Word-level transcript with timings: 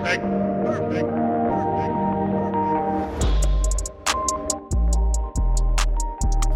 Perfect. 0.00 0.24
Perfect. 0.64 1.08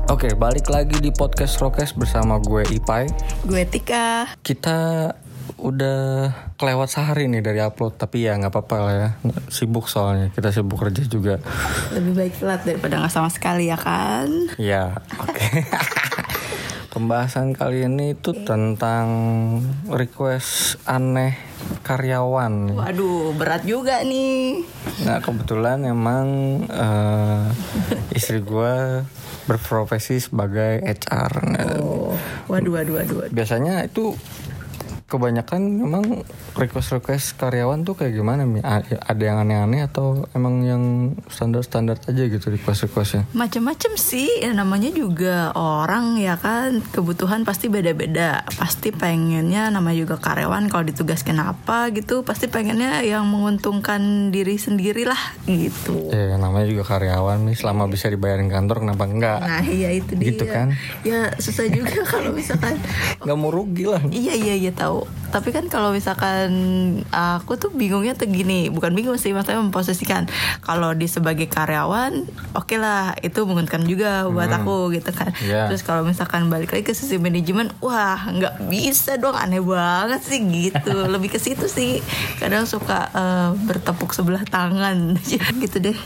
Oke, 0.08 0.32
balik 0.32 0.72
lagi 0.72 0.96
di 0.96 1.12
podcast 1.12 1.60
Rokes 1.60 1.92
bersama 1.92 2.40
gue 2.40 2.64
Ipai. 2.72 3.04
Gue 3.44 3.68
Tika. 3.68 4.32
Kita 4.40 5.12
udah 5.60 6.32
kelewat 6.56 6.88
sehari 6.88 7.28
nih 7.28 7.44
dari 7.44 7.60
upload, 7.60 8.00
tapi 8.00 8.24
ya 8.24 8.32
nggak 8.40 8.48
apa-apa 8.48 8.76
lah 8.80 8.94
ya. 8.96 9.08
Sibuk 9.52 9.92
soalnya, 9.92 10.32
kita 10.32 10.48
sibuk 10.48 10.80
kerja 10.80 11.04
juga. 11.04 11.36
Lebih 11.92 12.16
baik 12.16 12.40
telat 12.40 12.64
daripada 12.64 12.96
nggak 12.96 13.12
sama 13.12 13.28
sekali 13.28 13.68
ya 13.68 13.76
kan? 13.76 14.24
Ya, 14.56 15.04
oke. 15.20 15.44
Pembahasan 16.96 17.52
kali 17.52 17.84
ini 17.84 18.16
itu 18.16 18.32
tentang 18.48 19.04
request 19.92 20.80
aneh 20.88 21.36
karyawan. 21.84 22.72
Waduh, 22.72 23.36
berat 23.36 23.68
juga 23.68 24.00
nih. 24.00 24.64
Nah 25.04 25.20
kebetulan 25.20 25.84
emang 25.84 26.26
eh, 26.66 27.44
istri 28.16 28.40
gue 28.40 29.04
berprofesi 29.44 30.24
sebagai 30.24 30.80
HR. 30.80 31.32
Oh, 31.84 32.16
waduh, 32.48 32.80
waduh, 32.80 32.94
waduh. 33.04 33.16
waduh. 33.28 33.32
biasanya 33.32 33.84
itu 33.84 34.16
kebanyakan 35.14 35.60
memang 35.78 36.02
request-request 36.54 37.36
karyawan 37.36 37.82
tuh 37.82 37.94
kayak 37.94 38.12
gimana 38.12 38.42
Mi? 38.42 38.58
A- 38.60 38.82
Ada 38.82 39.22
yang 39.24 39.38
aneh-aneh 39.40 39.84
atau 39.84 40.26
emang 40.30 40.60
yang 40.60 40.82
standar-standar 41.28 41.98
aja 42.00 42.22
gitu 42.24 42.50
request-requestnya? 42.50 43.30
Macem-macem 43.30 43.94
sih, 43.94 44.40
ya 44.40 44.50
namanya 44.50 44.90
juga 44.90 45.50
orang 45.52 46.16
ya 46.16 46.34
kan 46.34 46.82
Kebutuhan 46.84 47.42
pasti 47.42 47.66
beda-beda 47.66 48.42
Pasti 48.52 48.90
pengennya 48.90 49.68
namanya 49.68 49.98
juga 50.00 50.16
karyawan 50.16 50.66
Kalau 50.66 50.82
ditugaskan 50.82 51.38
apa 51.38 51.90
gitu 51.90 52.22
Pasti 52.22 52.46
pengennya 52.46 53.00
yang 53.00 53.24
menguntungkan 53.24 54.00
diri 54.28 54.56
sendiri 54.56 55.04
lah 55.04 55.20
gitu 55.44 56.10
Ya 56.10 56.34
namanya 56.34 56.66
juga 56.66 56.84
karyawan 56.88 57.44
nih 57.44 57.54
selama 57.54 57.86
bisa 57.86 58.08
dibayarin 58.08 58.48
kantor 58.48 58.82
kenapa 58.82 59.04
enggak? 59.04 59.38
Nah 59.40 59.62
iya 59.62 59.92
itu 59.92 60.12
dia 60.14 60.26
Gitu 60.26 60.44
kan? 60.46 60.74
Ya 61.02 61.30
susah 61.36 61.66
juga 61.66 62.02
kalau 62.10 62.32
misalkan 62.32 62.80
Nggak 63.20 63.36
mau 63.36 63.50
rugi 63.50 63.84
lah. 63.84 64.02
Iya 64.06 64.34
iya 64.34 64.54
iya 64.56 64.72
tahu. 64.72 65.03
Tapi 65.34 65.50
kan 65.50 65.66
kalau 65.66 65.90
misalkan 65.90 66.50
aku 67.10 67.58
tuh 67.58 67.74
bingungnya 67.74 68.14
tuh 68.14 68.30
gini, 68.30 68.70
bukan 68.70 68.94
bingung 68.94 69.18
sih, 69.18 69.34
maksudnya 69.34 69.58
memposisikan 69.58 70.30
kalau 70.62 70.94
di 70.94 71.10
sebagai 71.10 71.50
karyawan, 71.50 72.22
oke 72.54 72.78
lah 72.78 73.18
itu 73.18 73.42
menguntungkan 73.42 73.82
juga 73.82 74.30
buat 74.30 74.46
aku 74.46 74.94
gitu 74.94 75.10
kan. 75.10 75.34
Iya. 75.42 75.66
Terus 75.66 75.82
kalau 75.82 76.06
misalkan 76.06 76.46
balik 76.46 76.70
lagi 76.70 76.86
ke 76.86 76.94
sisi 76.94 77.18
manajemen, 77.18 77.74
wah 77.82 78.30
nggak 78.30 78.70
bisa 78.70 79.18
dong, 79.18 79.34
aneh 79.34 79.58
banget 79.58 80.22
sih 80.22 80.38
gitu. 80.38 80.94
Lebih 81.14 81.34
ke 81.34 81.42
situ 81.42 81.66
sih. 81.66 81.98
Kadang 82.38 82.70
suka 82.70 83.10
eh, 83.10 83.50
bertepuk 83.58 84.14
sebelah 84.14 84.46
tangan 84.46 85.18
gitu 85.66 85.76
deh. 85.82 85.98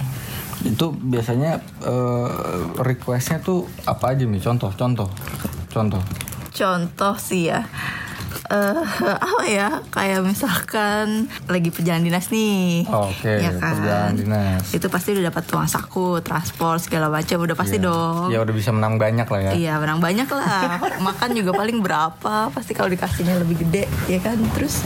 Itu 0.65 0.97
biasanya 0.97 1.61
eh, 1.85 2.29
requestnya 2.81 3.45
tuh 3.45 3.69
apa 3.85 4.17
aja 4.17 4.25
nih? 4.25 4.41
Contoh, 4.41 4.73
contoh, 4.73 5.09
contoh. 5.69 6.01
Contoh 6.57 7.15
sih 7.21 7.53
ya 7.53 7.69
eh 8.49 8.81
apa 9.29 9.45
ya 9.45 9.69
kayak 9.89 10.25
misalkan 10.25 11.29
lagi 11.45 11.69
perjalanan 11.69 12.01
dinas 12.03 12.29
nih 12.29 12.81
Oke, 12.87 13.29
ya 13.39 13.53
kan? 13.53 13.77
perjalanan 13.77 14.15
dinas. 14.15 14.73
itu 14.73 14.87
pasti 14.87 15.13
udah 15.13 15.29
dapat 15.29 15.45
uang 15.47 15.69
saku 15.69 16.07
transport 16.19 16.81
segala 16.81 17.09
macam 17.09 17.39
udah 17.39 17.53
pasti 17.55 17.77
dong 17.77 18.29
Ya 18.29 18.41
udah 18.41 18.51
bisa 18.51 18.71
menang 18.71 18.97
banyak 18.97 19.25
lah 19.25 19.41
ya. 19.43 19.53
Iya 19.53 19.73
menang 19.77 20.01
banyak 20.01 20.29
lah 20.29 20.81
Makan 21.07 21.31
juga 21.33 21.53
paling 21.53 21.79
berapa 21.79 22.49
Pasti 22.49 22.73
kalau 22.73 22.89
dikasihnya 22.89 23.37
lebih 23.39 23.61
gede 23.61 23.85
Ya 24.07 24.17
kan 24.19 24.41
Terus 24.51 24.81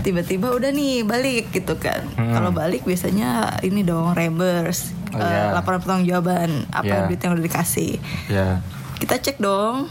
tiba-tiba 0.00 0.50
udah 0.50 0.68
nih 0.68 1.02
balik 1.02 1.50
gitu 1.50 1.74
kan 1.76 2.02
Kalau 2.16 2.50
balik 2.50 2.82
biasanya 2.82 3.58
ini 3.60 3.82
dong 3.82 4.10
reimburse 4.12 4.90
Hmm. 5.06 5.22
Oh, 5.22 5.22
eh, 5.22 5.30
iya. 5.30 5.54
Laporan 5.54 5.78
pertanggungjawaban 5.78 6.50
Apa 6.68 6.82
Iya. 6.84 7.06
duit 7.06 7.20
yang 7.20 7.32
udah 7.32 7.44
dikasih 7.44 8.02
Ya. 8.26 8.58
kita 8.96 9.14
cek 9.16 9.38
dong 9.38 9.86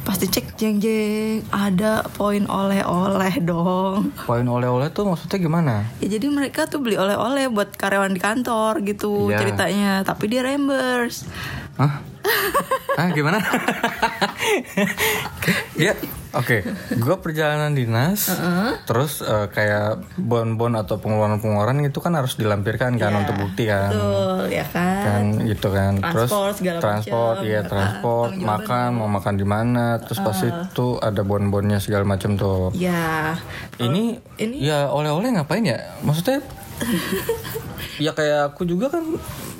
pasti 0.00 0.26
cek 0.26 0.56
jeng 0.56 0.76
jeng 0.76 1.40
ada 1.48 2.02
poin 2.10 2.42
oleh-oleh 2.44 3.34
dong 3.40 4.10
Poin 4.20 4.42
oleh-oleh 4.42 4.90
tuh 4.90 5.06
maksudnya 5.06 5.38
gimana? 5.38 5.74
ya 5.98 6.10
jadi 6.10 6.26
mereka 6.26 6.66
tuh 6.66 6.78
beli 6.78 6.94
oleh-oleh 6.94 7.46
buat 7.48 7.72
karyawan 7.72 8.10
di 8.10 8.18
kantor 8.18 8.82
gitu 8.82 9.30
Iya. 9.30 9.38
ceritanya 9.38 9.92
tapi 10.02 10.26
dia 10.26 10.42
reimburse 10.42 11.24
Hah? 11.76 12.02
Hah 12.98 13.08
gimana? 13.10 13.38
ya, 15.80 15.96
oke. 16.32 16.58
Gue 16.94 17.16
perjalanan 17.18 17.72
dinas, 17.72 18.30
terus 18.84 19.20
eh, 19.20 19.46
kayak 19.46 19.98
bon-bon 20.16 20.74
atau 20.74 20.96
pengeluaran-pengeluaran 20.96 21.80
itu 21.80 21.98
kan 21.98 22.12
harus 22.12 22.34
dilampirkan 22.34 22.94
kan 22.94 23.10
Iya, 23.10 23.18
untuk 23.18 23.34
bukti 23.36 23.64
kan. 23.64 23.90
betul 23.90 24.42
ya 24.48 24.64
kan, 24.66 25.02
Kan 25.02 25.24
gitu 25.44 25.68
kan. 25.68 25.92
terus 26.00 26.28
Transport, 26.28 26.52
segala 26.56 26.78
transport, 26.78 27.36
macam, 27.36 27.46
iya 27.46 27.52
ya 27.52 27.60
kan. 27.60 27.68
transport, 27.68 28.30
jawab 28.32 28.48
makan, 28.48 28.88
mau 28.94 29.08
makan 29.08 29.34
di 29.34 29.46
mana, 29.46 29.86
terus 29.98 30.18
pasti 30.18 30.46
itu 30.48 30.88
ada 30.98 31.22
bon-bonnya 31.22 31.78
segala 31.78 32.04
macam 32.04 32.34
tuh. 32.34 32.70
ya 32.72 33.34
Ini, 33.76 34.04
ini- 34.38 34.60
ya 34.60 34.88
oleh-oleh 34.88 35.32
ngapain 35.32 35.62
ya? 35.62 35.78
Maksudnya 36.00 36.40
ya 38.04 38.16
kayak 38.16 38.54
aku 38.54 38.64
juga 38.64 38.88
kan 38.88 39.04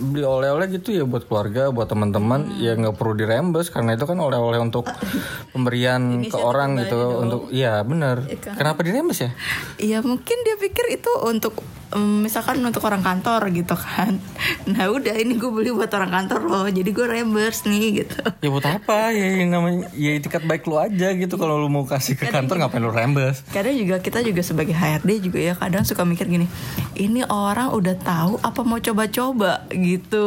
beli 0.01 0.25
oleh-oleh 0.25 0.67
gitu 0.73 0.97
ya 0.97 1.05
buat 1.05 1.29
keluarga, 1.29 1.69
buat 1.69 1.89
teman-teman 1.89 2.57
ya 2.57 2.73
nggak 2.77 2.97
perlu 2.97 3.13
dirembes 3.13 3.69
karena 3.69 3.95
itu 3.95 4.09
kan 4.09 4.17
oleh-oleh 4.17 4.61
untuk 4.61 4.89
pemberian 5.53 6.25
ke 6.25 6.37
orang 6.37 6.81
gitu 6.81 7.21
untuk 7.21 7.41
iya 7.53 7.85
benar. 7.85 8.25
Kenapa 8.41 8.81
dirembes 8.81 9.21
ya? 9.21 9.31
Iya 9.77 9.99
mungkin 10.01 10.37
dia 10.45 10.57
pikir 10.57 10.97
itu 10.97 11.13
untuk 11.25 11.57
em, 11.91 12.23
misalkan 12.23 12.59
untuk 12.61 12.83
orang 12.83 13.01
kantor 13.01 13.51
gitu 13.51 13.75
kan. 13.75 14.17
Nah 14.63 14.87
udah 14.89 15.15
ini 15.15 15.35
gue 15.35 15.49
beli 15.49 15.71
buat 15.71 15.91
orang 15.91 16.11
kantor 16.11 16.41
loh, 16.45 16.67
jadi 16.67 16.87
gue 16.87 17.07
reimburse 17.09 17.65
nih 17.65 18.01
gitu. 18.01 18.21
Ya 18.41 18.49
buat 18.49 18.63
apa? 18.63 19.11
Ya 19.11 19.27
yang 19.37 19.51
namanya 19.51 19.89
ya 19.93 20.15
etikat 20.15 20.43
baik 20.43 20.65
lu 20.65 20.77
aja 20.77 21.11
gitu 21.13 21.35
kalau 21.35 21.57
lu 21.57 21.69
mau 21.69 21.83
kasih 21.83 22.15
ke 22.15 22.29
kantor 22.29 22.59
ngapain 22.59 22.79
lu 22.79 22.91
rembes? 22.91 23.43
kadang 23.51 23.75
juga 23.75 23.99
kita 23.99 24.21
juga 24.21 24.41
sebagai 24.41 24.73
HRD 24.73 25.11
juga 25.23 25.39
ya 25.39 25.55
kadang 25.55 25.83
suka 25.83 26.03
mikir 26.03 26.27
gini 26.27 26.47
ini 26.95 27.23
orang 27.23 27.71
udah 27.71 27.97
tahu 27.97 28.39
apa 28.39 28.61
mau 28.63 28.79
coba-coba 28.79 29.67
gitu 29.71 30.27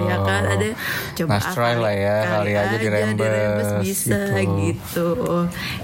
ya 0.00 0.16
kan 0.18 0.42
ada 0.48 0.66
coba 1.14 1.30
Nice 1.30 1.48
try 1.48 1.64
kali- 1.70 1.80
lah 1.80 1.94
ya, 1.94 2.16
kali 2.26 2.50
aja 2.52 2.76
dirembes, 2.78 3.68
bisa 3.80 4.18
gitu. 4.40 4.48
gitu. 4.58 5.08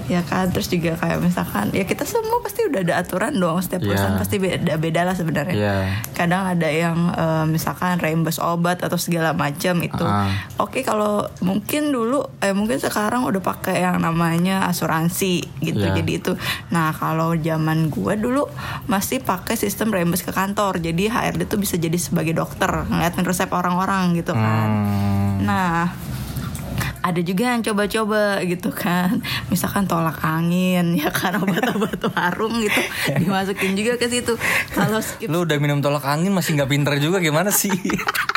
ya 0.07 0.21
kan 0.21 0.49
terus 0.49 0.67
juga 0.67 0.95
kayak 0.95 1.19
misalkan 1.19 1.71
ya 1.71 1.83
kita 1.83 2.03
semua 2.03 2.41
pasti 2.41 2.65
udah 2.65 2.81
ada 2.81 2.93
aturan 2.97 3.33
dong 3.33 3.57
setiap 3.59 3.81
Iya. 3.81 3.87
perusahaan 3.87 4.17
pasti 4.17 4.35
beda-beda 4.37 5.01
lah 5.05 5.13
sebenarnya 5.13 5.55
Iya. 5.55 5.75
kadang 6.11 6.43
ada 6.47 6.65
yang 6.65 6.97
eh, 7.09 7.45
misalkan 7.45 7.95
reimburse 7.95 8.37
obat 8.37 8.81
atau 8.81 8.97
segala 8.97 9.31
macam 9.31 9.79
itu 9.79 10.01
Ah. 10.01 10.27
oke 10.57 10.81
kalau 10.81 11.23
mungkin 11.39 11.89
dulu 11.89 12.25
eh 12.39 12.51
mungkin 12.51 12.77
sekarang 12.77 13.23
udah 13.23 13.39
pakai 13.39 13.79
yang 13.79 13.97
namanya 13.97 14.65
asuransi 14.65 15.45
gitu 15.59 15.79
Iya. 15.79 15.95
jadi 15.95 16.11
itu 16.15 16.33
nah 16.69 16.89
kalau 16.89 17.33
zaman 17.35 17.87
gua 17.87 18.15
dulu 18.15 18.49
masih 18.85 19.19
pakai 19.19 19.53
sistem 19.55 19.89
reimburse 19.89 20.21
ke 20.21 20.31
kantor 20.31 20.77
jadi 20.77 21.07
HRD 21.07 21.45
tuh 21.45 21.57
bisa 21.57 21.75
jadi 21.75 21.95
sebagai 21.95 22.33
dokter 22.33 22.67
ngeliatin 22.83 23.23
resep 23.23 23.47
orang-orang 23.49 24.11
gitu 24.13 24.33
kan 24.33 24.67
Hmm, 24.67 25.45
nah 25.45 25.93
ada 27.05 27.21
juga 27.21 27.53
yang 27.53 27.61
coba-coba 27.61 28.41
gitu 28.41 28.73
kan. 28.73 29.21
Misalkan 29.53 29.85
tolak 29.85 30.25
angin 30.25 30.97
ya 30.97 31.13
kan 31.13 31.37
obat-obat 31.37 32.01
warung 32.09 32.57
gitu. 32.65 32.81
Dimasukin 33.21 33.77
juga 33.77 34.01
ke 34.01 34.09
situ. 34.09 34.33
Kalau 34.73 34.97
lu 35.29 35.45
udah 35.45 35.57
minum 35.61 35.85
tolak 35.85 36.09
angin 36.09 36.33
masih 36.33 36.57
nggak 36.57 36.69
pinter 36.73 36.97
juga 36.97 37.21
gimana 37.21 37.53
sih? 37.53 37.69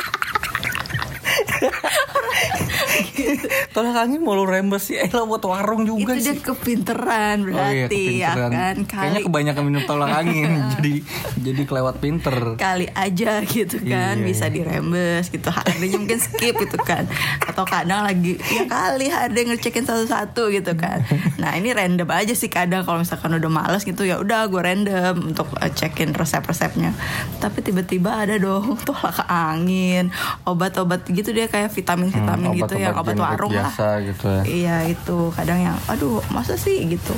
tolak 3.69 3.95
angin 3.99 4.19
mau 4.19 4.33
lu 4.33 4.43
rembes 4.43 4.81
sih, 4.83 4.95
eh 4.95 5.07
lo 5.07 5.23
buat 5.23 5.41
warung 5.41 5.83
juga 5.83 6.11
itu 6.11 6.21
sih. 6.23 6.25
dia 6.31 6.41
kepinteran 6.41 7.37
Oh 7.41 7.53
iya, 7.65 7.85
berarti 7.85 8.01
ya 8.15 8.31
kepinteran. 8.31 8.51
kan 8.51 8.75
Kayaknya 8.83 9.11
kali 9.15 9.25
kebanyakan 9.25 9.63
minum 9.63 9.83
tolak 9.83 10.11
angin, 10.15 10.49
jadi 10.73 10.93
jadi 11.39 11.61
kelewat 11.63 11.95
pinter. 11.97 12.35
kali 12.55 12.87
aja 12.89 13.31
gitu 13.43 13.77
kan 13.81 14.15
Iya, 14.15 14.25
bisa 14.25 14.45
iya. 14.45 14.53
dirembes 14.55 15.27
gitu 15.27 15.47
HRD-nya 15.47 15.97
mungkin 15.97 16.17
skip 16.17 16.55
gitu 16.55 16.77
kan 16.79 17.05
atau 17.41 17.63
kadang 17.63 18.01
lagi 18.01 18.35
ya 18.39 18.65
kali 18.65 19.05
HRD 19.07 19.37
ngecekin 19.47 19.83
satu-satu 19.83 20.49
gitu 20.51 20.73
kan 20.73 21.05
nah 21.35 21.53
ini 21.53 21.69
random 21.69 22.07
aja 22.07 22.31
sih 22.31 22.47
kadang 22.47 22.81
kalau 22.81 22.99
misalkan 22.99 23.31
udah 23.31 23.47
males 23.47 23.81
gitu 23.81 24.01
ya 24.01 24.17
udah 24.17 24.45
gue 24.45 24.57
random 24.57 25.29
untuk 25.29 25.45
eh, 25.57 25.69
cekin 25.69 26.11
resep-resepnya 26.11 26.95
tapi 27.37 27.61
tiba-tiba 27.61 28.17
ada 28.17 28.35
dong 28.35 28.75
tolak 28.81 29.23
angin 29.25 30.09
obat-obat 30.43 31.05
gitu 31.05 31.29
dia 31.29 31.45
kayak 31.45 31.69
vitamin-vitamin 31.69 32.17
Hmm, 32.41 32.57
gitu 32.57 32.75
yang 32.75 32.95
obat 32.95 33.15
warung 33.15 33.51
lah 33.51 33.58
biasa 33.61 33.85
gitu 34.03 34.25
ya. 34.27 34.43
iya 34.45 34.75
itu 34.85 35.17
kadang 35.31 35.59
yang 35.61 35.77
aduh 35.85 36.19
masa 36.29 36.55
sih 36.55 36.83
gitu 36.85 37.11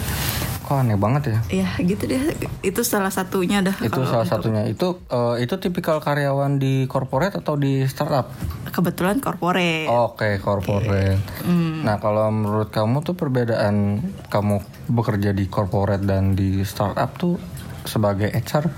Kok 0.61 0.79
aneh 0.79 0.95
banget 0.95 1.23
ya? 1.27 1.39
Iya 1.51 1.69
gitu 1.83 2.07
deh 2.07 2.31
itu 2.61 2.79
salah 2.81 3.11
satunya 3.11 3.59
dah 3.59 3.75
Itu 3.77 4.07
salah 4.07 4.23
untuk- 4.23 4.39
satunya. 4.39 4.63
Itu 4.65 5.03
eh, 5.05 5.43
itu 5.43 5.59
tipikal 5.59 5.99
karyawan 5.99 6.55
di 6.55 6.87
corporate 6.87 7.35
atau 7.35 7.55
di 7.55 7.83
startup? 7.83 8.31
kebetulan 8.71 9.19
corporate 9.19 9.91
Oke, 9.91 10.39
corporate. 10.39 11.19
Hmm. 11.43 11.83
Nah, 11.83 11.99
kalau 11.99 12.31
menurut 12.31 12.71
kamu 12.71 13.03
tuh 13.03 13.11
perbedaan 13.13 13.99
kamu 14.31 14.63
bekerja 14.87 15.35
di 15.35 15.43
corporate 15.45 16.07
dan 16.07 16.39
di 16.39 16.63
startup 16.63 17.19
tuh 17.19 17.35
sebagai 17.83 18.31
HR 18.31 18.71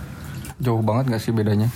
Jauh 0.64 0.80
banget 0.80 1.12
gak 1.12 1.22
sih 1.22 1.36
bedanya? 1.36 1.68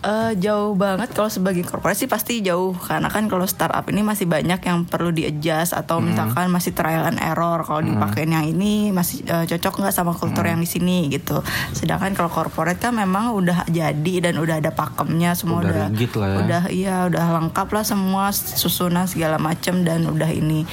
Eh, 0.00 0.32
jauh 0.40 0.72
banget 0.76 1.12
kalau 1.12 1.28
sebagai 1.28 1.60
korporasi 1.64 2.08
pasti 2.08 2.40
jauh 2.40 2.72
karena 2.72 3.12
kan 3.12 3.28
kalau 3.28 3.44
startup 3.44 3.84
ini 3.88 4.00
masih 4.00 4.24
banyak 4.24 4.60
yang 4.64 4.84
perlu 4.88 5.12
di 5.12 5.28
adjust 5.28 5.76
atau 5.76 6.00
misalkan 6.00 6.48
masih 6.48 6.72
trial 6.72 7.04
and 7.04 7.20
error 7.20 7.60
kalau 7.64 7.84
dipakein 7.84 8.32
yang 8.32 8.44
ini 8.48 8.92
masih 8.92 9.24
eh, 9.28 9.44
cocok 9.44 9.84
nggak 9.84 9.92
sama 9.92 10.12
kultur 10.16 10.44
yang 10.44 10.60
di 10.60 10.68
sini 10.68 11.08
gitu. 11.12 11.44
Sedangkan 11.76 12.16
kalau 12.16 12.32
corporate 12.32 12.80
kan 12.80 12.96
memang 12.96 13.32
udah 13.36 13.68
jadi 13.68 14.14
dan 14.24 14.40
udah 14.40 14.60
ada 14.60 14.72
pakemnya 14.72 15.36
semua 15.36 15.60
Udah 15.60 15.72
udah 15.72 15.86
rigid 15.92 16.12
lah 16.16 16.28
ya. 16.28 16.36
udah 16.40 16.62
iya 16.72 16.96
udah 17.08 17.24
lengkap 17.40 17.68
lah 17.68 17.84
semua 17.84 18.32
susunan 18.32 19.04
segala 19.04 19.36
macam 19.36 19.84
dan 19.84 20.08
udah 20.08 20.28
ini. 20.32 20.64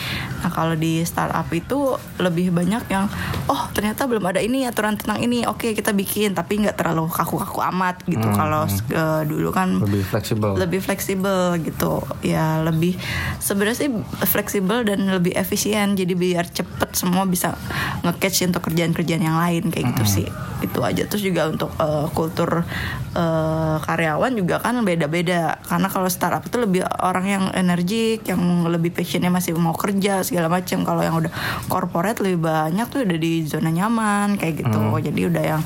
Nah 0.43 0.51
kalau 0.51 0.75
di 0.75 1.03
startup 1.03 1.47
itu 1.51 1.95
lebih 2.19 2.51
banyak 2.51 2.83
yang 2.87 3.11
oh 3.47 3.63
ternyata 3.71 4.03
belum 4.05 4.23
ada 4.27 4.43
ini 4.43 4.67
aturan 4.67 4.99
tentang 4.99 5.23
ini. 5.23 5.47
Oke 5.47 5.71
kita 5.71 5.95
bikin 5.95 6.35
tapi 6.35 6.59
nggak 6.59 6.75
terlalu 6.75 7.07
kaku-kaku 7.07 7.63
amat 7.71 8.03
gitu. 8.03 8.27
Kalau 8.35 8.67
eh, 8.67 9.21
dulu 9.23 9.49
kan 9.55 9.79
Lebih 9.79 10.03
fleksibel. 10.03 10.51
lebih 10.59 10.79
fleksibel 10.83 11.55
gitu. 11.63 12.03
Ya 12.23 12.59
lebih 12.61 12.99
sebenarnya 13.39 13.87
sih 13.87 13.89
fleksibel 14.27 14.83
dan 14.83 15.07
lebih 15.07 15.31
efisien. 15.33 15.95
Jadi 15.95 16.13
biar 16.13 16.51
cepet 16.51 16.93
semua 16.93 17.23
bisa 17.23 17.55
nge-catch 18.03 18.51
untuk 18.51 18.67
kerjaan-kerjaan 18.67 19.23
yang 19.23 19.39
lain 19.39 19.71
kayak 19.71 19.95
gitu 19.95 20.03
sih. 20.03 20.27
Itu 20.59 20.83
aja. 20.83 21.07
Terus 21.07 21.23
juga 21.23 21.47
untuk 21.47 21.71
eh, 21.79 22.07
kultur 22.11 22.67
eh, 23.15 23.75
karyawan 23.79 24.35
juga 24.35 24.59
kan 24.59 24.83
beda-beda. 24.83 25.63
Karena 25.63 25.87
kalau 25.87 26.11
startup 26.11 26.43
itu 26.43 26.59
lebih 26.59 26.83
orang 26.99 27.25
yang 27.25 27.43
energik 27.55 28.27
yang 28.27 28.39
lebih 28.67 28.91
passionnya 28.91 29.31
masih 29.31 29.55
mau 29.55 29.71
kerja 29.71 30.21
segala 30.27 30.51
macam. 30.51 30.83
Kalau 30.83 30.99
yang 30.99 31.15
udah 31.15 31.31
corporate 31.71 32.19
lebih 32.19 32.43
banyak 32.43 32.87
tuh 32.91 33.07
udah 33.07 33.17
di 33.17 33.36
zona 33.43 33.69
nyaman 33.69 34.33
kayak 34.35 34.63
gitu. 34.63 34.79
Jadi 34.97 35.21
udah 35.27 35.43
yang 35.45 35.61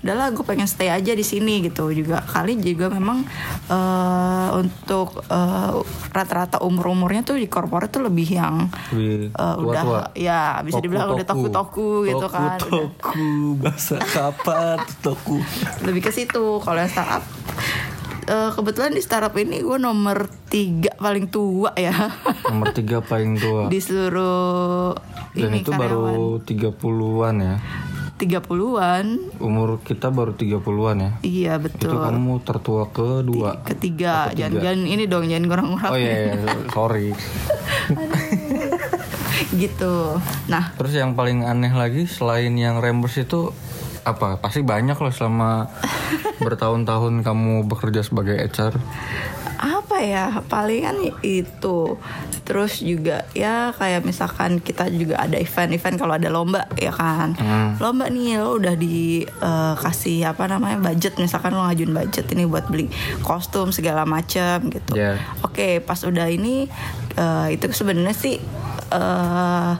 udahlah 0.00 0.30
gue 0.30 0.42
pengen 0.42 0.64
stay 0.64 0.88
aja 0.88 1.12
di 1.12 1.22
sini 1.22 1.60
gitu. 1.60 1.90
Juga 1.90 2.22
kali 2.22 2.56
juga 2.56 2.88
memang 2.88 3.26
eh, 3.66 4.48
untuk 4.54 5.20
eh, 5.24 5.72
rata-rata 6.08 6.60
umur 6.60 6.88
umurnya 6.88 7.20
tuh 7.22 7.36
di 7.36 7.46
corporate 7.46 7.90
tuh 7.90 8.02
lebih 8.02 8.28
yang 8.30 8.70
Lebih 8.88 9.28
eh, 9.30 9.56
udah 9.58 9.82
ya 10.14 10.40
bisa 10.60 10.78
dibilang 10.78 11.12
udah 11.12 11.26
toku-toku 11.26 12.06
gitu 12.06 12.26
kan. 12.26 12.56
Udah- 12.56 12.60
Toku, 12.62 13.28
bahasa 13.58 13.96
kapan 13.98 14.78
toku? 15.00 15.42
lebih 15.82 16.00
ke 16.00 16.10
situ. 16.10 16.58
Kalau 16.58 16.78
yang 16.78 16.88
startup 16.88 17.24
eh, 18.24 18.50
kebetulan 18.50 18.90
di 18.90 19.00
startup 19.00 19.34
ini 19.34 19.58
gue 19.58 19.76
nomor 19.76 20.26
tiga 20.46 20.94
paling 20.94 21.26
tua 21.26 21.72
ya 21.74 22.10
Nomor 22.44 22.70
tiga 22.78 23.00
paling 23.00 23.36
tua. 23.36 23.66
di 23.66 23.78
seluruh 23.78 24.94
Dan 25.32 25.48
ini 25.48 25.58
itu 25.60 25.70
karyawan 25.70 25.80
baru 25.80 26.28
30-an 26.40 27.34
ya. 27.38 27.56
30-an 28.14 29.06
Umur 29.36 29.82
kita 29.82 30.06
baru 30.08 30.30
30-an 30.32 30.96
ya. 30.96 31.10
iya 31.22 31.52
Itu 31.56 31.64
betul 31.64 31.96
kamu 31.96 32.34
tertua 32.40 32.84
kedua. 32.88 33.64
ketiga 33.64 34.30
jangan-jangan 34.30 34.84
ini 34.84 35.04
dong 35.04 35.26
jangan 35.26 35.46
kurang-kurang 35.48 35.90
Oh 35.90 35.98
iya, 35.98 36.14
iya, 36.30 36.54
sorry. 36.76 37.10
gitu 39.52 40.22
nah 40.46 40.70
Terus 40.74 40.92
yang 40.94 41.12
paling 41.12 41.42
aneh 41.42 41.72
lagi 41.72 42.04
selain 42.04 42.54
yang 42.54 42.78
reimburse 42.78 43.24
itu 43.24 43.50
apa? 44.02 44.36
Pasti 44.36 44.60
banyak 44.60 44.94
loh 44.94 45.10
selama 45.10 45.70
bertahun-tahun 46.44 47.22
kamu 47.22 47.64
bekerja 47.64 48.02
sebagai 48.02 48.36
HR. 48.36 48.74
apa 49.62 50.02
ya 50.02 50.42
palingan 50.42 50.98
itu 51.22 51.94
terus 52.42 52.82
juga 52.82 53.22
ya 53.30 53.70
kayak 53.70 54.02
misalkan 54.02 54.58
kita 54.58 54.90
juga 54.90 55.22
ada 55.22 55.38
event-event 55.38 55.94
kalau 55.94 56.18
ada 56.18 56.26
lomba 56.26 56.66
ya 56.74 56.90
kan 56.90 57.38
lomba 57.78 58.10
nih 58.10 58.42
lo 58.42 58.58
udah 58.58 58.74
dikasih 58.74 60.26
apa 60.26 60.50
namanya 60.50 60.82
budget 60.82 61.14
misalkan 61.14 61.54
lo 61.54 61.62
ngajuin 61.62 61.94
budget 61.94 62.26
ini 62.30 62.42
buat 62.42 62.66
beli 62.66 62.90
kostum 63.22 63.70
segala 63.70 64.02
macam 64.02 64.66
gitu 64.66 64.98
Ya. 64.98 65.14
oke 65.40 65.78
pas 65.86 66.02
udah 66.02 66.26
ini 66.26 66.66
eh, 67.14 67.46
itu 67.54 67.70
sebenarnya 67.70 68.18
sih 68.18 68.42
eh 68.90 69.72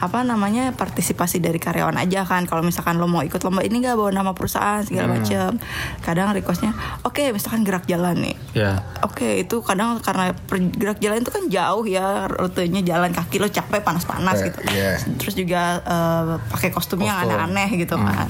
apa 0.00 0.24
namanya 0.24 0.72
partisipasi 0.72 1.38
dari 1.38 1.56
karyawan 1.56 1.94
aja 1.94 2.24
kan 2.24 2.44
kalau 2.44 2.60
misalkan 2.60 2.96
lo 2.96 3.04
mau 3.04 3.20
ikut 3.20 3.36
lomba 3.38 3.60
ini 3.60 3.78
nggak 3.78 3.94
bawa 3.94 4.10
nama 4.10 4.32
perusahaan 4.32 4.80
segala 4.80 5.12
macam 5.14 5.60
kadang 6.00 6.32
requestnya 6.32 6.72
oke 7.02 7.20
misalkan 7.30 7.62
gerak 7.62 7.84
jalan 7.84 8.16
nih 8.18 8.36
Ya. 8.50 8.82
Oke 9.06 9.38
itu 9.38 9.62
kadang 9.62 10.02
karena 10.02 10.34
gerak 10.74 10.98
jalan 10.98 11.22
itu 11.22 11.30
kan 11.30 11.46
jauh 11.46 11.86
ya 11.86 12.26
rutenya 12.26 12.82
jalan 12.82 13.14
kaki 13.14 13.38
lo 13.38 13.46
capek 13.46 13.78
panas-panas 13.78 14.42
Eh, 14.42 14.50
gitu. 14.50 14.58
iya. 14.72 14.98
Terus 14.98 15.34
juga 15.34 15.78
eh, 15.78 16.34
pakai 16.48 16.70
kostum 16.70 16.98
yang 16.98 17.14
aneh-aneh 17.20 17.70
gitu 17.78 17.94
kan. 17.94 18.26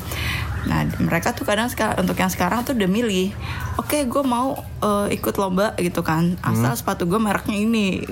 Nah 0.61 0.85
mereka 1.01 1.33
tuh 1.33 1.49
kadang 1.49 1.73
untuk 1.73 2.13
yang 2.15 2.29
sekarang 2.29 2.61
tuh 2.63 2.77
udah 2.77 2.85
milih. 2.85 3.33
Oke 3.81 4.05
gue 4.05 4.21
mau 4.21 4.61
eh, 4.85 5.17
ikut 5.17 5.33
lomba 5.35 5.73
gitu 5.81 6.05
kan. 6.05 6.37
Asal 6.45 6.77
sepatu 6.77 7.09
gue 7.09 7.17
mereknya 7.17 7.57
ini. 7.57 8.05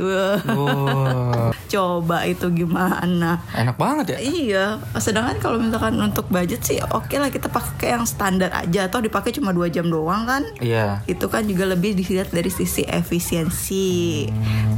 Wah, 0.48 1.52
Coba 1.68 2.24
itu 2.24 2.48
gimana? 2.50 3.44
Enak 3.54 3.76
banget 3.76 4.06
ya. 4.12 4.18
Iya, 4.18 4.66
sedangkan 4.94 5.36
kalau 5.38 5.56
misalkan 5.56 5.96
untuk 5.96 6.28
budget 6.28 6.60
sih 6.60 6.78
oke 6.82 7.14
lah 7.14 7.28
kita 7.28 7.48
pakai 7.48 7.94
yang 7.94 8.04
standar 8.04 8.52
aja 8.52 8.86
atau 8.86 9.00
dipakai 9.00 9.32
cuma 9.32 9.50
dua 9.50 9.68
jam 9.68 9.88
doang 9.88 10.24
kan 10.24 10.42
Iya. 10.58 11.00
itu 11.04 11.26
kan 11.26 11.44
juga 11.44 11.64
lebih 11.64 11.96
dilihat 11.96 12.28
dari 12.28 12.48
sisi 12.48 12.84
efisiensi. 12.84 14.28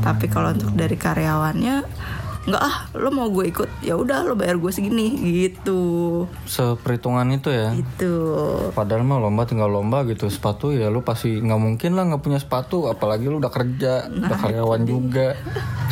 Tapi 0.00 0.26
kalau 0.26 0.54
untuk 0.54 0.72
dari 0.72 0.94
karyawannya 0.94 1.76
nggak 2.40 2.62
ah 2.62 2.88
lo 2.96 3.12
mau 3.12 3.28
gue 3.28 3.52
ikut? 3.52 3.68
Ya 3.84 4.00
udah 4.00 4.24
lo 4.24 4.32
bayar 4.32 4.56
gue 4.56 4.72
segini 4.72 5.12
gitu. 5.20 6.24
Seperhitungan 6.48 7.28
itu 7.36 7.52
ya. 7.52 7.76
itu 7.76 8.12
Padahal 8.72 9.04
mah 9.04 9.20
lomba 9.20 9.44
tinggal 9.44 9.68
lomba 9.68 10.08
gitu 10.08 10.24
sepatu 10.32 10.72
ya 10.72 10.88
lu 10.88 11.04
pasti 11.04 11.36
nggak 11.36 11.60
mungkin 11.60 11.92
lah 11.92 12.08
nggak 12.08 12.22
punya 12.24 12.40
sepatu 12.40 12.88
apalagi 12.88 13.28
lu 13.28 13.44
udah 13.44 13.52
kerja 13.52 14.08
udah 14.08 14.38
karyawan 14.40 14.82
juga. 14.88 15.36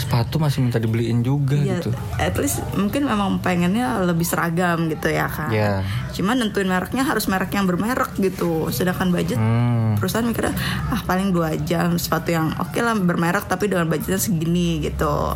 Sepatu 0.00 0.40
masih 0.40 0.64
minta 0.64 0.80
dibeliin 0.80 1.20
juga 1.20 1.58
ya 1.58 1.82
gitu. 1.82 1.90
at 2.16 2.38
least 2.38 2.62
mungkin 2.78 3.04
memang 3.04 3.42
pengennya 3.42 4.00
lebih 4.06 4.24
seragam 4.24 4.86
gitu 4.88 5.10
ya 5.10 5.26
kan 5.26 5.50
Ya. 5.50 5.82
cuman 6.14 6.38
nentuin 6.38 6.70
mereknya 6.70 7.02
harus 7.02 7.26
merek 7.26 7.52
yang 7.52 7.66
bermerek 7.68 8.16
gitu. 8.16 8.70
Sedangkan 8.72 9.10
budget 9.12 9.36
hmm. 9.36 10.00
perusahaan 10.00 10.24
mikirnya 10.24 10.54
ah 10.88 11.02
paling 11.04 11.34
dua 11.34 11.58
jam 11.60 11.98
sepatu 11.98 12.32
yang 12.32 12.54
oke 12.56 12.78
lah 12.78 12.94
bermerek 12.96 13.44
tapi 13.50 13.68
dengan 13.68 13.90
budgetnya 13.90 14.16
segini 14.16 14.80
gitu 14.80 15.34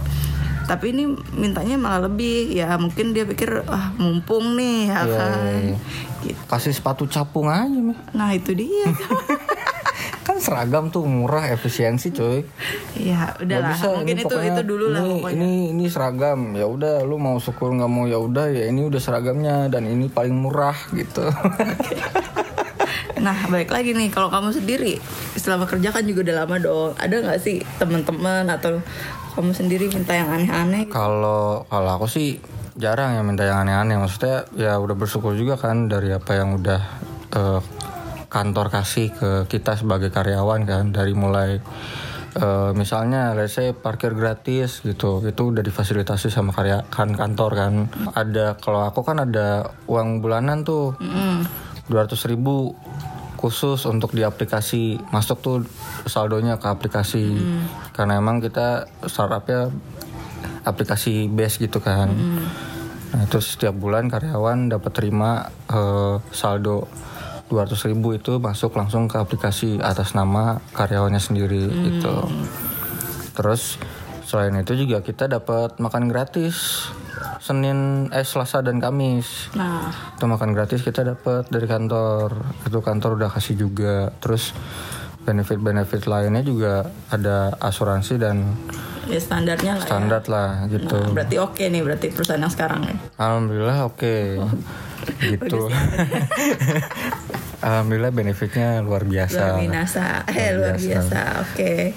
tapi 0.72 0.96
ini 0.96 1.04
mintanya 1.30 1.76
malah 1.76 2.08
lebih. 2.08 2.48
Ya 2.48 2.72
mungkin 2.74 3.12
dia 3.12 3.28
pikir 3.28 3.60
ah 3.68 3.92
mumpung 3.94 4.56
nih 4.56 4.88
ya 4.88 5.00
Iya, 5.04 5.12
kan. 5.12 5.36
iya, 5.60 5.76
Gitu. 6.22 6.38
kasih 6.46 6.70
sepatu 6.70 7.04
capung 7.04 7.50
aja 7.50 7.66
mah 7.82 7.98
nah 8.14 8.30
itu 8.30 8.54
dia. 8.54 8.88
Kan 10.22 10.38
seragam 10.38 10.86
tuh 10.86 11.02
murah 11.02 11.50
efisiensi 11.50 12.14
coy 12.14 12.46
ya 12.94 13.34
udahlah 13.42 13.74
bisa, 13.74 13.90
mungkin 13.90 14.14
ini 14.14 14.22
itu 14.22 14.30
pokoknya 14.30 14.52
itu 14.54 14.62
dulu 14.62 14.86
lah 14.88 15.02
ini, 15.02 15.14
pokoknya. 15.18 15.34
ini 15.42 15.50
ini 15.74 15.84
seragam. 15.90 16.40
Ya 16.54 16.66
udah 16.66 17.02
lu 17.02 17.18
mau 17.18 17.42
syukur 17.42 17.74
nggak 17.74 17.90
mau 17.90 18.06
ya 18.06 18.22
udah 18.22 18.46
ya 18.48 18.70
ini 18.70 18.86
udah 18.86 19.02
seragamnya 19.02 19.66
dan 19.66 19.82
ini 19.84 20.06
paling 20.06 20.32
murah 20.32 20.78
gitu. 20.94 21.26
Nah, 23.22 23.38
balik 23.46 23.70
lagi 23.70 23.94
nih 23.94 24.10
kalau 24.10 24.34
kamu 24.34 24.50
sendiri 24.50 24.98
selama 25.38 25.70
kerja 25.70 25.94
kan 25.94 26.02
juga 26.02 26.26
udah 26.26 26.42
lama 26.42 26.56
dong. 26.58 26.90
Ada 26.98 27.22
nggak 27.22 27.38
sih 27.38 27.62
teman-teman 27.78 28.50
atau 28.50 28.82
kamu 29.32 29.52
sendiri 29.56 29.88
minta 29.88 30.12
yang 30.12 30.28
aneh-aneh? 30.28 30.88
gitu? 30.88 30.94
Kalau 30.94 31.64
kalau 31.66 31.90
aku 31.96 32.06
sih 32.06 32.36
jarang 32.76 33.16
ya 33.16 33.22
minta 33.24 33.44
yang 33.44 33.64
aneh-aneh. 33.64 33.96
Maksudnya 34.00 34.48
ya 34.56 34.76
udah 34.80 34.96
bersyukur 34.96 35.36
juga 35.36 35.56
kan 35.60 35.88
dari 35.88 36.12
apa 36.12 36.32
yang 36.36 36.60
udah 36.60 36.80
eh, 37.32 37.60
kantor 38.32 38.66
kasih 38.72 39.12
ke 39.12 39.30
kita 39.48 39.76
sebagai 39.76 40.08
karyawan 40.08 40.64
kan 40.64 40.84
dari 40.92 41.12
mulai 41.12 41.60
eh, 42.40 42.70
misalnya 42.72 43.36
let's 43.36 43.60
say 43.60 43.76
parkir 43.76 44.16
gratis 44.16 44.80
gitu 44.80 45.20
itu 45.20 45.42
udah 45.52 45.60
difasilitasi 45.60 46.32
sama 46.32 46.56
karya 46.56 46.80
kan 46.88 47.12
kantor 47.12 47.50
kan 47.52 47.72
ada 48.16 48.56
kalau 48.56 48.88
aku 48.88 49.04
kan 49.04 49.20
ada 49.20 49.68
uang 49.84 50.24
bulanan 50.24 50.64
tuh 50.64 50.96
dua 51.92 52.08
ratus 52.08 52.24
ribu 52.24 52.72
khusus 53.42 53.82
untuk 53.90 54.14
di 54.14 54.22
aplikasi 54.22 55.02
masuk 55.10 55.42
tuh 55.42 55.58
saldonya 56.06 56.62
ke 56.62 56.70
aplikasi. 56.70 57.34
Karena 57.90 58.22
emang 58.22 58.38
kita 58.38 58.86
startupnya 59.10 59.74
aplikasi 60.62 61.26
base 61.26 61.58
gitu 61.58 61.82
kan. 61.82 62.06
Nah 63.12 63.20
itu 63.26 63.42
setiap 63.42 63.74
bulan 63.74 64.06
karyawan 64.06 64.70
dapat 64.70 64.92
terima 64.94 65.50
eh, 65.66 66.16
saldo 66.30 66.86
200.000 67.52 67.92
ribu 67.92 68.16
itu 68.16 68.40
masuk 68.40 68.72
langsung 68.80 69.10
ke 69.12 69.20
aplikasi 69.20 69.76
atas 69.82 70.16
nama 70.16 70.62
karyawannya 70.72 71.20
sendiri 71.20 71.68
gitu. 71.68 72.30
Terus 73.36 73.76
selain 74.24 74.56
itu 74.56 74.72
juga 74.72 75.04
kita 75.04 75.28
dapat 75.28 75.76
makan 75.76 76.08
gratis 76.08 76.88
Senin 77.38 78.08
eh 78.10 78.26
Selasa 78.26 78.62
dan 78.62 78.78
Kamis. 78.78 79.52
Nah, 79.58 79.90
itu 80.18 80.24
makan 80.24 80.54
gratis 80.54 80.82
kita 80.82 81.02
dapat 81.02 81.48
dari 81.48 81.66
kantor. 81.66 82.42
Itu 82.66 82.82
kantor 82.82 83.18
udah 83.18 83.30
kasih 83.32 83.56
juga. 83.58 84.10
Terus 84.18 84.54
benefit-benefit 85.22 86.10
lainnya 86.10 86.42
juga 86.42 86.90
ada 87.10 87.54
asuransi 87.62 88.18
dan 88.18 88.42
ya 89.06 89.18
standarnya 89.22 89.78
lah. 89.78 89.86
ya. 89.86 89.88
standar 89.88 90.22
lah 90.26 90.50
gitu. 90.66 90.98
Nah, 90.98 91.14
berarti 91.14 91.36
oke 91.38 91.62
nih 91.62 91.82
berarti 91.82 92.06
perusahaan 92.10 92.42
yang 92.42 92.50
sekarang 92.50 92.80
ya. 92.86 92.96
alhamdulillah 93.18 93.78
oke. 93.86 94.16
Gitu. 95.02 95.60
Alhamdulillah 97.62 98.10
benefitnya 98.10 98.82
luar 98.82 99.06
biasa. 99.06 99.54
luar 99.54 99.62
biasa. 99.70 100.26
Eh 100.30 100.50
luar 100.50 100.74
biasa. 100.78 101.46
Oke 101.46 101.94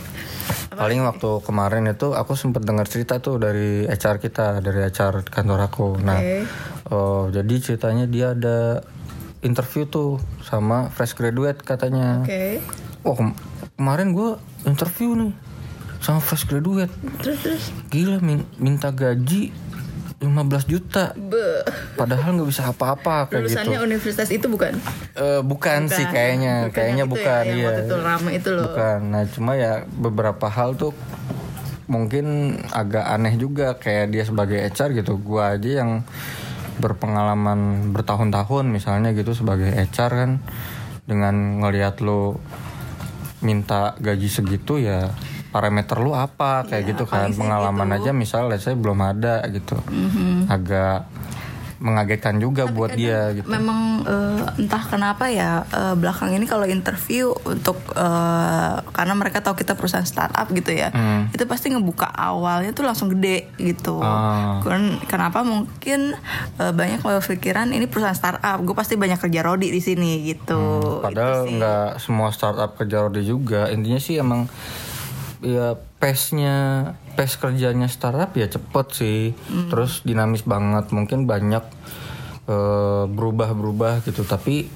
Paling 0.78 1.02
waktu 1.02 1.30
kemarin 1.42 1.88
itu 1.88 2.12
aku 2.12 2.34
sempat 2.34 2.62
dengar 2.62 2.84
cerita 2.84 3.18
tuh 3.18 3.36
dari 3.36 3.84
HR 3.84 4.18
kita, 4.18 4.60
dari 4.60 4.84
HR 4.84 5.24
kantor 5.24 5.60
aku. 5.64 5.88
Nah, 5.98 6.20
Oke. 6.20 6.44
oh, 6.90 7.24
jadi 7.28 7.56
ceritanya 7.58 8.06
dia 8.06 8.32
ada 8.32 8.84
interview 9.40 9.86
tuh 9.86 10.18
sama 10.42 10.90
fresh 10.90 11.14
graduate 11.14 11.60
katanya. 11.60 12.22
oke 12.22 12.44
Oh, 13.02 13.14
kem- 13.14 13.38
kemarin 13.76 14.12
gue 14.12 14.36
interview 14.64 15.14
nih 15.14 15.32
sama 15.98 16.18
fresh 16.18 16.44
graduate. 16.44 16.90
terus 17.20 17.40
terus 17.40 17.64
Gila 17.88 18.18
min- 18.20 18.50
minta 18.56 18.90
gaji 18.90 19.54
15 20.26 20.66
juta. 20.66 21.14
be 21.14 21.62
Padahal 21.94 22.36
nggak 22.36 22.50
bisa 22.50 22.70
apa-apa 22.70 23.30
kayak 23.30 23.46
gitu. 23.46 23.62
lulusannya 23.62 23.80
universitas 23.86 24.30
itu 24.34 24.46
bukan 24.50 24.74
Eh, 25.16 25.42
bukan, 25.46 25.88
sih 25.88 26.04
kayaknya, 26.10 26.68
Bukan 26.68 26.76
kayaknya 26.76 27.04
bukan 27.08 27.44
ya, 27.48 27.54
iya. 27.56 27.66
waktu 27.70 27.82
itu 27.86 27.96
rame 28.02 28.32
itu 28.36 28.50
loh 28.52 28.64
Bukan. 28.68 29.00
Nah, 29.14 29.24
cuma 29.30 29.52
ya 29.56 29.74
beberapa 29.88 30.48
hal 30.52 30.76
tuh 30.76 30.92
mungkin 31.86 32.58
agak 32.74 33.06
aneh 33.06 33.38
juga 33.38 33.78
kayak 33.78 34.10
dia 34.12 34.24
sebagai 34.26 34.58
HR 34.58 34.98
gitu. 34.98 35.16
Gua 35.22 35.54
aja 35.56 35.86
yang 35.86 36.02
berpengalaman 36.76 37.92
bertahun-tahun 37.96 38.68
misalnya 38.68 39.16
gitu 39.16 39.32
sebagai 39.32 39.72
HR 39.72 40.12
kan 40.12 40.32
dengan 41.08 41.64
ngelihat 41.64 42.04
lo 42.04 42.42
minta 43.40 43.94
gaji 44.02 44.28
segitu 44.28 44.82
ya 44.82 45.14
parameter 45.56 45.96
lu 45.98 46.12
apa 46.12 46.68
kayak 46.68 46.84
Ya, 46.84 46.90
gitu 46.92 47.08
kan 47.08 47.32
pengalaman 47.32 47.88
gitu. 47.90 47.98
aja 47.98 48.12
misalnya 48.12 48.60
saya 48.60 48.76
belum 48.76 49.00
ada 49.00 49.40
gitu 49.48 49.80
agak 50.48 51.08
mengagetkan 51.76 52.40
juga 52.40 52.66
buat 52.66 52.88
dia 52.90 53.36
gitu 53.36 53.46
memang 53.46 53.80
eh, 54.02 54.42
entah 54.58 54.80
kenapa 54.82 55.28
ya 55.28 55.60
eh, 55.66 55.94
belakang 55.94 56.32
ini 56.32 56.44
kalau 56.44 56.64
interview 56.66 57.36
untuk 57.44 57.76
eh, 57.92 58.74
karena 58.90 59.14
mereka 59.14 59.40
tahu 59.40 59.56
kita 59.56 59.76
perusahaan 59.76 60.04
startup 60.04 60.48
gitu 60.50 60.72
ya 60.72 60.88
Hmm. 60.88 61.28
itu 61.30 61.44
pasti 61.44 61.68
ngebuka 61.70 62.08
awalnya 62.08 62.72
tuh 62.72 62.84
langsung 62.84 63.12
gede 63.12 63.52
gitu 63.58 64.00
Ah. 64.00 64.60
Ken- 64.62 65.04
kenapa 65.04 65.44
mungkin 65.44 66.16
eh, 66.58 66.72
banyak 66.72 67.04
pikiran 67.04 67.68
ini 67.70 67.86
perusahaan 67.86 68.16
startup 68.16 68.56
gue 68.58 68.74
pasti 68.74 68.96
banyak 68.96 69.20
kerja 69.20 69.40
rodi 69.42 69.68
di 69.68 69.80
sini 69.80 70.24
gitu 70.24 70.56
Hmm, 70.56 71.04
Padahal 71.04 71.44
nggak 71.46 71.88
semua 71.98 72.32
startup 72.32 72.72
kerja 72.74 73.04
rodi 73.04 73.22
juga. 73.22 73.68
Intinya 73.68 74.00
sih 74.00 74.16
emang 74.16 74.48
ya 75.46 75.78
pace-nya 76.02 76.56
pace 77.14 77.38
kerjanya 77.38 77.86
startup 77.86 78.34
ya 78.34 78.50
cepet 78.50 78.88
sih. 78.92 79.22
Hmm. 79.32 79.70
Terus 79.70 80.02
dinamis 80.02 80.42
banget. 80.42 80.90
Mungkin 80.90 81.30
banyak 81.30 81.64
eh, 82.50 83.04
berubah-berubah 83.06 84.02
gitu. 84.04 84.26
Tapi 84.26 84.68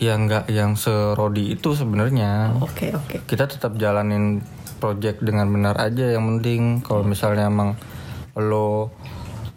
ya 0.00 0.16
nggak 0.16 0.48
yang 0.48 0.74
serodi 0.80 1.52
itu 1.52 1.76
sebenarnya. 1.76 2.56
oke 2.56 2.96
oke 2.96 3.16
Kita 3.24 3.48
tetap 3.48 3.76
jalanin 3.76 4.40
project 4.80 5.20
dengan 5.20 5.52
benar 5.52 5.76
aja. 5.76 6.08
Yang 6.08 6.24
penting 6.40 6.62
kalau 6.80 7.04
misalnya 7.04 7.52
emang 7.52 7.76
lo 8.36 8.92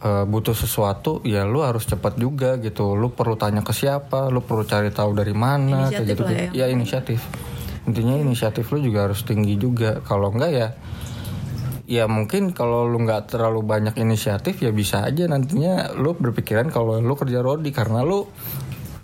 eh, 0.04 0.24
butuh 0.28 0.56
sesuatu 0.56 1.20
ya 1.28 1.44
lo 1.44 1.64
harus 1.64 1.84
cepat 1.84 2.16
juga 2.16 2.56
gitu 2.60 2.96
lo 2.96 3.12
perlu 3.12 3.36
tanya 3.36 3.60
ke 3.60 3.76
siapa 3.76 4.32
lo 4.32 4.40
perlu 4.40 4.64
cari 4.64 4.88
tahu 4.96 5.12
dari 5.12 5.36
mana 5.36 5.92
kayak 5.92 6.08
gitu 6.08 6.24
ya. 6.24 6.48
ya 6.64 6.66
inisiatif 6.72 7.20
intinya 7.90 8.14
inisiatif 8.14 8.70
lo 8.70 8.78
juga 8.78 9.10
harus 9.10 9.26
tinggi 9.26 9.58
juga. 9.58 10.00
Kalau 10.06 10.30
enggak 10.30 10.52
ya 10.54 10.68
ya 11.90 12.06
mungkin 12.06 12.54
kalau 12.54 12.86
lu 12.86 13.02
nggak 13.02 13.34
terlalu 13.34 13.66
banyak 13.66 13.98
inisiatif 13.98 14.62
ya 14.62 14.70
bisa 14.70 15.02
aja 15.02 15.26
nantinya 15.26 15.98
lu 15.98 16.14
berpikiran 16.14 16.70
kalau 16.70 17.02
lu 17.02 17.14
kerja 17.18 17.42
rodi. 17.42 17.74
Karena 17.74 18.06
lu 18.06 18.30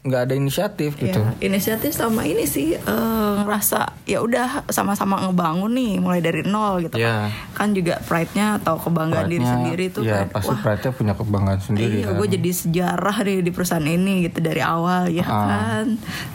nggak 0.06 0.22
ada 0.24 0.34
inisiatif 0.34 0.94
gitu 0.96 1.18
Ya, 1.18 1.34
inisiatif 1.42 1.90
sama 1.90 2.22
ini 2.24 2.46
sih 2.46 2.74
eh, 2.74 3.34
ngerasa 3.36 4.06
ya 4.06 4.22
udah 4.22 4.70
sama-sama 4.70 5.18
ngebangun 5.20 5.72
nih 5.72 5.98
mulai 5.98 6.22
dari 6.22 6.46
nol 6.46 6.78
gitu 6.80 6.96
Ya. 6.96 7.34
kan 7.52 7.74
juga 7.74 7.98
pride-nya 8.00 8.62
atau 8.62 8.78
kebanggaan 8.78 9.26
diri 9.26 9.42
sendiri 9.42 9.90
tuh 9.90 10.02
ya 10.02 10.22
kan 10.22 10.30
pasti 10.32 10.48
wah 10.48 10.62
pride-nya 10.62 10.92
punya 10.92 11.14
kebanggaan 11.14 11.58
sendiri 11.60 11.96
iya 12.00 12.08
kan. 12.08 12.16
gue 12.16 12.28
jadi 12.32 12.50
sejarah 12.52 13.16
deh 13.20 13.42
di 13.42 13.50
perusahaan 13.50 13.82
ini 13.84 14.24
gitu 14.24 14.40
dari 14.40 14.62
awal 14.62 15.10
ya 15.10 15.26
Ah. 15.26 15.42
kan 15.82 15.86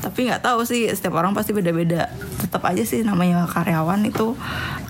tapi 0.01 0.27
nggak 0.27 0.43
tahu 0.43 0.61
sih 0.65 0.91
setiap 0.91 1.15
orang 1.15 1.31
pasti 1.31 1.51
beda-beda 1.51 2.11
tetap 2.39 2.61
aja 2.65 2.83
sih 2.83 3.01
namanya 3.01 3.47
karyawan 3.47 4.03
itu 4.03 4.35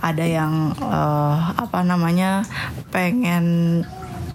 ada 0.00 0.24
yang 0.24 0.72
eh, 0.74 1.36
apa 1.54 1.82
namanya 1.82 2.48
pengen 2.90 3.84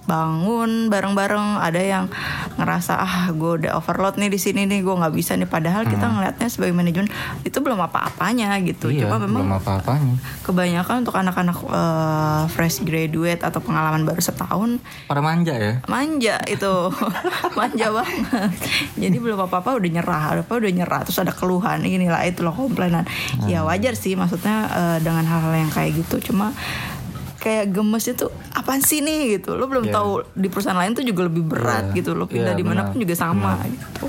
bangun 0.05 0.87
bareng-bareng. 0.87 1.61
Ada 1.61 1.81
yang 1.81 2.05
ngerasa 2.55 2.93
ah 2.97 3.29
gue 3.33 3.65
udah 3.65 3.77
overload 3.77 4.17
nih 4.21 4.29
di 4.31 4.39
sini 4.39 4.63
nih 4.69 4.81
gue 4.81 4.95
nggak 4.95 5.13
bisa 5.13 5.35
nih. 5.35 5.49
Padahal 5.49 5.85
kita 5.85 6.05
ngelihatnya 6.07 6.47
sebagai 6.49 6.73
manajemen 6.73 7.09
itu 7.43 7.57
belum 7.59 7.81
apa-apanya 7.81 8.57
gitu. 8.63 8.89
Hmm. 8.89 8.95
iya 8.95 9.03
cuma 9.05 9.17
memang 9.19 9.41
belum 9.45 9.57
apa-apanya. 9.59 10.13
kebanyakan 10.45 10.95
untuk 11.03 11.15
anak-anak 11.17 11.57
eh, 11.65 12.43
fresh 12.53 12.85
graduate 12.85 13.41
atau 13.41 13.59
pengalaman 13.59 14.05
baru 14.05 14.21
setahun 14.21 14.77
pada 15.09 15.21
manja 15.21 15.53
ya? 15.57 15.81
Manja 15.89 16.39
itu. 16.47 16.73
Manja 17.59 17.87
banget. 17.91 18.51
Jadi 18.95 19.17
belum 19.17 19.39
apa 19.49 19.59
apa 19.59 19.69
udah 19.75 19.89
nyerah. 19.89 20.23
Apa 20.39 20.53
udah 20.57 20.71
nyerah. 20.71 21.01
Terus 21.03 21.19
ada 21.21 21.33
keluhan 21.33 21.81
inilah 21.83 22.21
itu 22.23 22.45
loh 22.45 22.53
komplainan. 22.53 23.03
Ya 23.49 23.65
wajar 23.65 23.97
sih 23.97 24.13
maksudnya 24.13 24.69
eh, 24.69 24.97
dengan 25.01 25.25
hal-hal 25.25 25.53
yang 25.65 25.71
kayak 25.73 25.97
gitu. 26.05 26.31
Cuma 26.31 26.53
kayak 27.45 27.69
gemes 27.69 28.01
itu 28.03 28.25
apaan 28.51 28.81
sih 28.81 28.99
nih? 28.99 29.37
gitu. 29.37 29.53
Lo 29.53 29.69
belum 29.69 29.85
Iya. 29.85 29.93
tahu 29.93 30.11
di 30.33 30.49
perusahaan 30.49 30.73
lain 30.75 30.91
tuh 30.91 31.05
juga 31.05 31.29
lebih 31.29 31.45
berat 31.45 31.93
Iya. 31.93 32.01
gitu 32.01 32.11
lo 32.11 32.25
pindah 32.25 32.51
Iya, 32.51 32.57
di 32.57 32.65
mana 32.65 32.81
pun 32.83 32.97
benar. 32.97 33.03
juga 33.05 33.15
sama 33.15 33.51
gitu. 33.63 34.05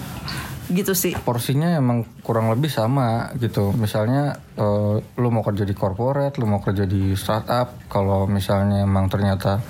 Gitu 0.66 0.92
sih. 0.92 1.12
Porsinya 1.14 1.70
emang 1.70 2.02
kurang 2.20 2.48
lebih 2.48 2.66
sama 2.66 3.30
gitu. 3.36 3.70
Misalnya 3.70 4.34
eh, 4.56 4.96
lu 4.98 5.28
mau 5.28 5.44
kerja 5.44 5.62
di 5.62 5.70
corporate 5.70 6.40
lu 6.40 6.48
mau 6.48 6.58
kerja 6.58 6.82
di 6.82 7.12
startup 7.12 7.76
kalau 7.86 8.24
misalnya 8.26 8.82
emang 8.82 9.06
ternyata 9.06 9.60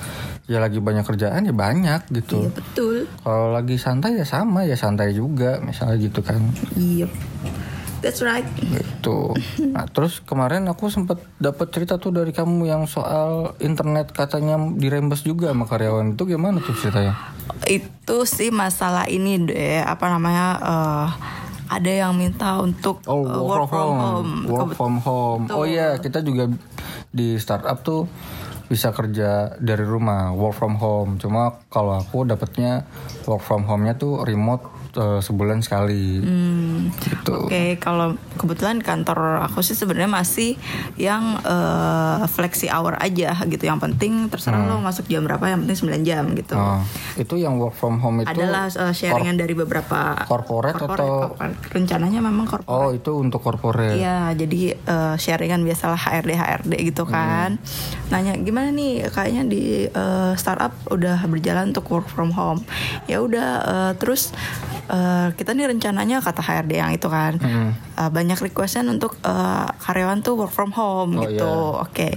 ya 0.47 0.57
lagi 0.57 0.79
banyak 0.79 1.03
kerjaan 1.03 1.43
ya 1.43 1.51
banyak 1.51 2.07
gitu. 2.15 2.47
Iya 2.47 2.51
betul. 2.55 2.97
Kalau 3.19 3.51
lagi 3.51 3.77
santai 3.77 4.15
ya 4.15 4.23
sama 4.23 4.63
ya 4.63 4.73
santai 4.73 5.11
juga 5.11 5.59
misalnya 5.59 5.99
gitu 5.99 6.23
kan. 6.23 6.39
Iya 6.73 7.11
that's 8.01 8.21
right. 8.21 8.45
Gitu. 8.57 9.33
Nah 9.71 9.87
terus 9.87 10.21
kemarin 10.21 10.67
aku 10.67 10.89
sempat 10.89 11.19
dapat 11.37 11.71
cerita 11.71 11.97
tuh 11.97 12.11
dari 12.11 12.31
kamu 12.31 12.65
yang 12.65 12.83
soal 12.85 13.55
internet 13.59 14.11
katanya 14.11 14.57
dirembes 14.75 15.21
juga 15.21 15.51
sama 15.51 15.65
karyawan. 15.65 16.15
Itu 16.15 16.25
gimana 16.25 16.59
tuh 16.59 16.75
ceritanya? 16.75 17.15
Itu 17.65 18.25
sih 18.25 18.49
masalah 18.49 19.07
ini 19.07 19.41
deh 19.43 19.81
apa 19.81 20.07
namanya 20.09 20.47
eh, 20.59 21.07
ada 21.67 21.91
yang 21.91 22.15
minta 22.15 22.59
untuk 22.59 23.03
Oh, 23.05 23.27
eh, 23.27 23.43
work, 23.43 23.67
from 23.67 23.91
home. 23.93 24.33
Work 24.47 24.61
Kebet- 24.71 24.77
from 24.77 24.95
home. 25.01 25.43
Oh 25.51 25.67
iya, 25.67 25.99
kita 25.99 26.23
juga 26.23 26.47
di 27.11 27.35
startup 27.37 27.83
tuh 27.83 28.07
bisa 28.67 28.91
kerja 28.91 29.55
dari 29.59 29.83
rumah, 29.83 30.35
work 30.35 30.55
from 30.55 30.75
home. 30.75 31.19
Cuma 31.19 31.63
kalau 31.67 31.95
aku 31.97 32.27
dapetnya 32.27 32.83
work 33.25 33.39
from 33.41 33.63
home-nya 33.63 33.95
tuh 33.95 34.23
remote 34.23 34.76
eh, 34.97 35.21
sebulan 35.21 35.61
sekali. 35.61 36.19
Hmm, 36.19 36.89
Gitu. 36.97 37.35
Oke, 37.45 37.77
kalau 37.77 38.15
kebetulan 38.35 38.79
kantor 38.79 39.43
aku 39.43 39.61
sih 39.61 39.73
sebenarnya 39.73 40.09
masih 40.09 40.55
yang 40.97 41.39
eh, 41.39 42.23
flexi 42.27 42.67
hour 42.67 42.97
aja 42.97 43.37
gitu. 43.45 43.63
Yang 43.63 43.81
penting 43.85 44.13
terserah 44.27 44.63
lo 44.63 44.79
masuk 44.79 45.07
jam 45.07 45.23
berapa, 45.23 45.43
yang 45.47 45.63
penting 45.63 45.79
9 45.83 46.03
jam 46.03 46.25
gitu. 46.33 46.55
Oh, 46.55 46.81
itu 47.15 47.35
yang 47.37 47.57
work 47.57 47.75
from 47.75 47.99
home 47.99 48.23
itu 48.23 48.31
Adalah 48.31 48.67
eh, 48.69 48.93
sharingan 48.93 49.37
dari 49.37 49.53
beberapa 49.53 50.17
corporate 50.25 50.77
atau- 50.77 50.89
corporate. 51.29 51.59
rencananya 51.69 52.21
memang 52.21 52.47
corporate. 52.47 52.71
Oh, 52.73 52.91
itu 52.91 53.13
untuk 53.15 53.41
corporate. 53.41 53.97
Iya, 53.97 54.33
jadi 54.33 54.63
eh, 54.75 55.15
sharingan 55.17 55.61
biasalah 55.61 55.99
HRD 55.99 56.33
HRD 56.33 56.73
gitu 56.87 57.05
kan. 57.05 57.59
Nanya 58.09 58.39
gimana 58.39 58.71
nih 58.71 59.11
kayaknya 59.11 59.43
di 59.45 59.65
eh, 59.85 60.33
startup 60.35 60.73
udah 60.89 61.21
berjalan 61.27 61.71
untuk 61.71 61.87
work 61.89 62.07
from 62.07 62.31
home. 62.31 62.63
Ya 63.05 63.19
udah 63.19 63.49
eh, 63.61 63.93
terus 63.97 64.31
eh, 64.89 65.29
kita 65.33 65.51
nih 65.51 65.67
rencananya 65.69 66.19
kata 66.19 66.41
HRD 66.41 66.73
yang 66.75 66.91
itu 66.91 67.07
kan. 67.07 67.37
eh, 67.39 68.09
banyak 68.09 68.39
requestan 68.41 68.87
untuk 68.87 69.17
eh, 69.21 69.69
karyawan 69.77 70.21
tuh 70.21 70.37
work 70.37 70.51
from 70.51 70.71
home 70.71 71.17
Oh, 71.17 71.23
gitu. 71.23 71.43
iya. 71.43 71.83
Oke. 71.83 72.09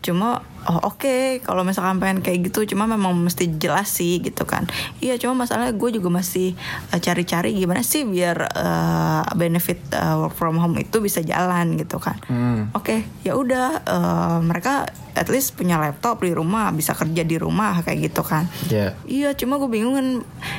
Cuma 0.00 0.42
oh 0.68 0.92
oke 0.92 1.40
kalau 1.40 1.64
misalkan 1.64 1.96
pengen 1.96 2.20
kayak 2.20 2.52
gitu 2.52 2.68
cuma 2.68 2.84
memang 2.84 3.16
mesti 3.16 3.48
jelas 3.56 3.88
sih 3.88 4.20
gitu 4.20 4.44
kan. 4.44 4.68
Iya, 5.00 5.16
cuma 5.16 5.32
masalahnya 5.34 5.72
gue 5.72 5.90
juga 5.90 6.12
masih 6.12 6.52
eh, 6.92 7.00
cari-cari 7.00 7.56
gimana 7.56 7.80
sih 7.80 8.04
biar 8.04 8.36
eh, 8.46 9.22
benefit 9.32 9.80
eh, 9.90 10.14
work 10.14 10.36
from 10.36 10.56
home 10.56 10.76
itu 10.76 11.00
bisa 11.00 11.24
jalan 11.24 11.74
gitu 11.74 11.96
kan. 11.96 12.20
Hmm. 12.28 12.68
Oke, 12.72 13.02
ya 13.24 13.32
udah 13.32 13.68
eh, 13.80 14.38
mereka 14.44 14.84
at 15.18 15.26
least 15.26 15.58
punya 15.58 15.74
laptop 15.76 16.22
di 16.22 16.30
rumah, 16.30 16.70
bisa 16.70 16.94
kerja 16.94 17.24
di 17.24 17.34
rumah 17.34 17.82
kayak 17.82 18.12
gitu 18.12 18.22
kan. 18.22 18.46
Ya. 18.70 18.94
Iya, 19.02 19.34
cuma 19.34 19.56
gue 19.56 19.66
bingung 19.66 19.96
kan 19.96 20.08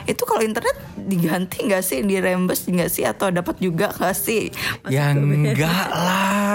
itu 0.04 0.24
kalau 0.26 0.44
internet 0.44 0.76
diganti 1.00 1.64
nggak 1.64 1.80
sih, 1.80 2.04
dirembes 2.04 2.68
nggak 2.68 2.90
sih 2.90 3.08
atau 3.08 3.32
dapat 3.32 3.56
juga 3.58 3.94
nggak 3.94 4.12
sih? 4.12 4.52
Maksud 4.84 4.92
Ya 4.92 5.14
gue. 5.14 5.22
enggak 5.24 5.88
lah. 5.88 6.49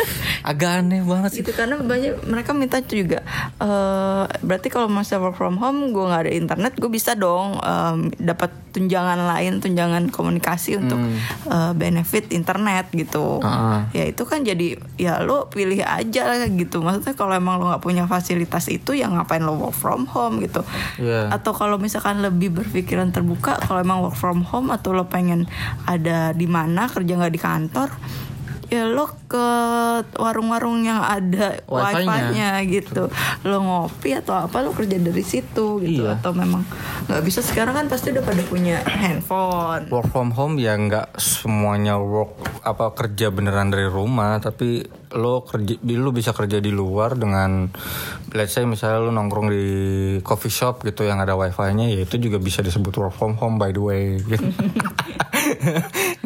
agak 0.50 0.82
aneh 0.82 1.02
banget 1.02 1.30
sih. 1.34 1.40
Gitu 1.42 1.52
karena 1.54 1.78
banyak 1.78 2.26
mereka 2.26 2.50
minta 2.52 2.78
juga 2.82 3.22
eh 3.62 4.24
berarti 4.42 4.68
kalau 4.68 4.90
masa 4.90 5.18
work 5.22 5.38
from 5.38 5.56
home 5.58 5.94
gue 5.94 6.04
nggak 6.04 6.22
ada 6.28 6.32
internet 6.32 6.72
gue 6.76 6.90
bisa 6.90 7.14
dong 7.14 7.58
em, 7.62 8.10
dapat 8.18 8.50
tunjangan 8.72 9.28
lain 9.28 9.60
tunjangan 9.60 10.08
komunikasi 10.08 10.80
untuk 10.80 10.98
eh, 11.48 11.72
benefit 11.76 12.32
internet 12.32 12.88
gitu. 12.92 13.38
Ah. 13.44 13.88
ya 13.92 14.08
itu 14.08 14.24
kan 14.24 14.42
jadi 14.44 14.80
ya 14.96 15.20
lo 15.20 15.52
pilih 15.52 15.84
aja 15.84 16.28
lah 16.28 16.48
gitu. 16.48 16.80
Maksudnya 16.80 17.14
kalau 17.14 17.36
emang 17.36 17.60
lo 17.60 17.68
nggak 17.68 17.84
punya 17.84 18.04
fasilitas 18.08 18.68
itu 18.72 18.96
ya 18.96 19.12
ngapain 19.12 19.44
lo 19.44 19.56
work 19.60 19.76
from 19.76 20.08
home 20.08 20.40
gitu? 20.40 20.64
Iya. 21.00 21.32
atau 21.32 21.52
kalau 21.56 21.76
misalkan 21.80 22.20
lebih 22.20 22.52
berpikiran 22.52 23.10
terbuka 23.12 23.58
kalau 23.62 23.80
emang 23.80 24.00
work 24.04 24.16
from 24.16 24.44
home 24.46 24.72
atau 24.72 24.92
lo 24.92 25.08
pengen 25.08 25.46
ada 25.84 26.32
di 26.32 26.46
mana 26.46 26.88
kerja 26.88 27.18
nggak 27.18 27.34
di 27.34 27.40
kantor 27.40 27.88
ya 28.72 28.88
lo 28.88 29.04
ke 29.28 29.46
warung-warung 30.16 30.80
yang 30.80 31.04
ada 31.04 31.60
Wifi-nya. 31.68 32.08
wifi-nya 32.08 32.48
gitu 32.64 33.12
lo 33.44 33.56
ngopi 33.60 34.16
atau 34.16 34.48
apa 34.48 34.64
lo 34.64 34.72
kerja 34.72 34.96
dari 34.96 35.20
situ 35.20 35.76
gitu 35.84 36.08
Iya. 36.08 36.16
atau 36.16 36.32
memang 36.32 36.64
nggak 37.04 37.20
bisa 37.20 37.44
sekarang 37.44 37.76
kan 37.76 37.86
pasti 37.92 38.16
udah 38.16 38.24
pada 38.24 38.40
punya 38.48 38.80
handphone 38.88 39.92
work 39.92 40.08
from 40.08 40.32
home 40.32 40.56
ya 40.56 40.72
nggak 40.72 41.20
semuanya 41.20 42.00
work 42.00 42.32
apa 42.64 42.96
kerja 42.96 43.28
beneran 43.28 43.68
dari 43.68 43.84
rumah 43.84 44.40
tapi 44.40 44.88
lo 45.12 45.44
kerja 45.44 45.76
lo 45.84 46.08
bisa 46.08 46.32
kerja 46.32 46.56
di 46.56 46.72
luar 46.72 47.12
dengan 47.12 47.68
let's 48.32 48.56
say 48.56 48.64
misalnya 48.64 49.04
lo 49.04 49.12
nongkrong 49.12 49.52
di 49.52 49.64
coffee 50.24 50.48
shop 50.48 50.80
gitu 50.82 51.04
yang 51.04 51.20
ada 51.20 51.36
wifi-nya 51.36 51.92
ya 51.92 52.08
itu 52.08 52.16
juga 52.16 52.40
bisa 52.40 52.64
disebut 52.64 52.96
work 52.96 53.12
from 53.12 53.36
home 53.36 53.60
by 53.60 53.68
the 53.68 53.82
way 53.82 54.16
gitu. 54.16 54.40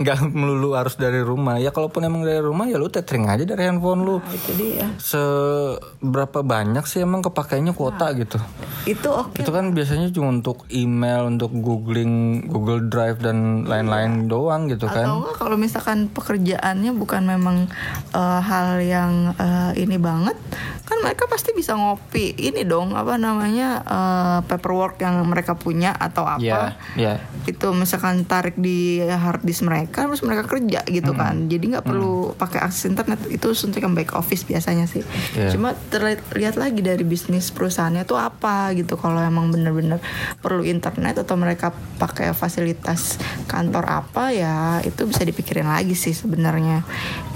nggak 0.06 0.30
melulu 0.38 0.78
harus 0.78 0.94
dari 0.94 1.18
rumah. 1.18 1.58
Ya 1.58 1.74
kalaupun 1.74 2.06
emang 2.06 2.22
dari 2.22 2.38
rumah 2.38 2.70
ya 2.70 2.78
lo 2.78 2.86
tethering 2.86 3.26
aja 3.26 3.42
dari 3.42 3.66
handphone 3.66 4.06
lo 4.06 4.22
nah, 4.22 4.30
itu 4.30 4.50
dia. 4.54 4.86
Seberapa 5.02 6.46
banyak 6.46 6.86
sih 6.86 7.02
emang 7.02 7.26
kepakainya 7.26 7.74
kuota 7.74 8.14
gitu? 8.14 8.38
itu 8.86 9.10
oke. 9.10 9.42
Itu 9.42 9.50
kan 9.50 9.74
biasanya 9.74 10.14
cuma 10.14 10.30
untuk 10.30 10.62
email, 10.70 11.26
untuk 11.26 11.50
googling, 11.58 12.46
Google 12.46 12.86
Drive 12.86 13.18
dan 13.18 13.66
lain-lain 13.66 14.30
doang 14.30 14.70
gitu 14.70 14.86
kan. 14.86 15.10
Atau 15.10 15.34
kalau 15.34 15.58
misalkan 15.58 16.06
pekerjaannya 16.06 16.94
bukan 16.94 17.26
memang 17.26 17.66
eh, 18.14 18.40
hal 18.46 18.78
yang 18.78 19.34
eh, 19.34 19.82
ini 19.82 19.98
banget, 19.98 20.38
kan 20.86 21.02
mereka 21.02 21.26
pasti 21.26 21.50
bisa 21.50 21.74
ngopi. 21.74 22.38
Ini 22.38 22.62
dong 22.62 22.94
apa 22.94 23.18
namanya 23.18 23.82
eh, 23.82 24.38
paperwork 24.46 25.02
yang 25.02 25.24
mereka 25.26 25.58
punya 25.58 25.90
atau 25.90 26.22
apa. 26.22 26.44
Ya, 26.44 26.78
ya. 26.94 27.14
Itu 27.48 27.74
misalkan 27.74 28.22
tarik 28.28 28.54
di 28.54 29.02
hard 29.02 29.42
disk 29.42 29.64
mereka 29.64 29.95
terus 29.98 30.20
mereka 30.20 30.44
kerja 30.44 30.84
gitu 30.84 31.10
Hmm. 31.10 31.18
kan. 31.18 31.34
Jadi 31.46 31.72
nggak 31.72 31.86
perlu 31.86 32.34
pakai 32.34 32.60
akses 32.60 32.84
internet 32.86 33.24
itu 33.26 33.48
suntikan 33.52 33.96
back 33.96 34.12
office 34.12 34.42
biasanya 34.42 34.84
sih. 34.84 35.00
Iya. 35.32 35.48
Cuma 35.48 35.72
terlihat 35.88 36.54
lagi 36.54 36.80
dari 36.80 37.00
bisnis 37.00 37.48
perusahaannya 37.48 38.02
tuh 38.02 38.16
apa 38.16 38.76
gitu 38.76 38.94
kalau 38.94 39.16
emang 39.16 39.48
bener-bener 39.48 39.96
perlu 40.38 40.60
internet 40.62 41.22
atau 41.22 41.34
mereka 41.34 41.70
pakai 41.96 42.32
fasilitas 42.32 43.16
kantor 43.46 43.86
apa 43.86 44.30
ya 44.30 44.56
itu 44.82 45.06
bisa 45.06 45.22
dipikirin 45.22 45.64
lagi 45.64 45.94
sih 45.94 46.12
sebenarnya 46.12 46.84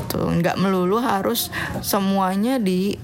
itu 0.00 0.18
nggak 0.18 0.58
melulu 0.58 0.98
harus 0.98 1.48
semuanya 1.80 2.58
di 2.58 2.98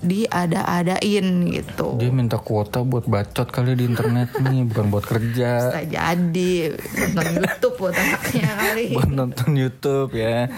diada-adain 0.00 1.44
gitu 1.52 2.00
Dia 2.00 2.08
minta 2.08 2.40
kuota 2.40 2.80
buat 2.80 3.04
bacot 3.04 3.52
kali 3.52 3.76
di 3.76 3.84
internet 3.84 4.32
nih, 4.40 4.64
bukan 4.72 4.88
buat 4.88 5.04
kerja. 5.04 5.68
bisa 5.68 5.84
jadi 5.84 6.52
nonton 7.12 7.36
YouTube 7.44 7.74
buat 7.76 7.94
anaknya 7.94 8.50
kali 8.56 8.84
buat 8.96 9.10
nonton 9.12 9.50
YouTube 9.52 10.10
ya. 10.16 10.48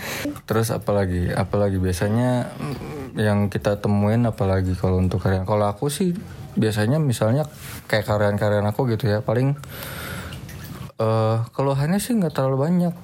Terus 0.46 0.70
apalagi? 0.70 1.34
Apalagi 1.34 1.82
biasanya 1.82 2.54
mm, 2.54 3.18
yang 3.18 3.50
kita 3.50 3.82
temuin 3.82 4.22
apalagi 4.30 4.78
kalau 4.78 5.02
untuk 5.02 5.18
karyawan. 5.18 5.46
Kalau 5.46 5.66
aku 5.66 5.90
sih 5.90 6.14
biasanya 6.54 7.02
misalnya 7.02 7.48
kayak 7.90 8.06
karyawan-karyawan 8.06 8.70
aku 8.70 8.94
gitu 8.94 9.10
ya, 9.10 9.26
paling 9.26 9.58
eh 11.02 11.36
keluhannya 11.50 11.98
sih 11.98 12.14
nggak 12.14 12.30
terlalu 12.30 12.70
banyak. 12.70 12.94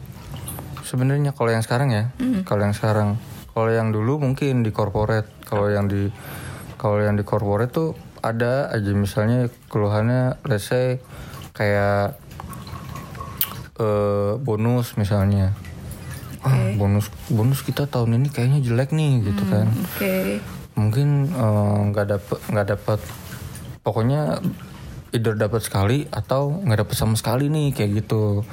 Sebenarnya 0.87 1.35
kalau 1.35 1.51
yang 1.53 1.67
sekarang 1.67 1.91
ya, 1.93 2.05
kalau 2.49 2.65
yang 2.65 2.73
sekarang, 2.73 3.21
kalau 3.53 3.69
yang 3.69 3.93
dulu 3.93 4.17
mungkin 4.23 4.65
di 4.65 4.73
corporate, 4.73 5.29
kalau 5.49 5.73
yang 5.73 5.89
di 5.89 6.13
kalau 6.77 7.01
yang 7.01 7.17
di 7.17 7.25
corporate 7.25 7.73
tuh 7.73 7.97
ada 8.21 8.69
aja. 8.71 8.93
Misalnya 8.93 9.49
keluhannya 9.73 10.39
let's 10.47 10.69
say 10.69 11.01
kayak 11.57 12.21
eh, 13.81 14.33
bonus 14.39 14.95
misalnya. 15.01 15.57
Ah, 16.39 16.71
bonus 16.79 17.11
bonus 17.27 17.67
kita 17.67 17.91
tahun 17.91 18.23
ini 18.23 18.29
kayaknya 18.31 18.63
jelek 18.63 18.95
nih 18.95 19.27
gitu 19.27 19.43
kan. 19.51 19.67
oke. 19.73 20.17
Mungkin 20.79 21.09
eh, 21.35 21.79
nggak 21.91 22.07
dapet 22.07 22.39
nggak 22.53 22.69
dapet 22.79 23.01
pokoknya 23.83 24.39
either 25.11 25.35
dapat 25.35 25.65
sekali 25.65 26.05
atau 26.13 26.61
nggak 26.63 26.85
dapet 26.85 26.95
sama 26.95 27.17
sekali 27.19 27.51
nih 27.51 27.75
kayak 27.75 28.05
gitu. 28.05 28.45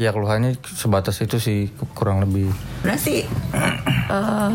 Ya 0.00 0.08
keluhannya 0.08 0.56
sebatas 0.64 1.20
itu 1.20 1.36
sih 1.36 1.68
kurang 1.92 2.24
lebih. 2.24 2.48
Berarti 2.80 3.28
eh 4.16 4.52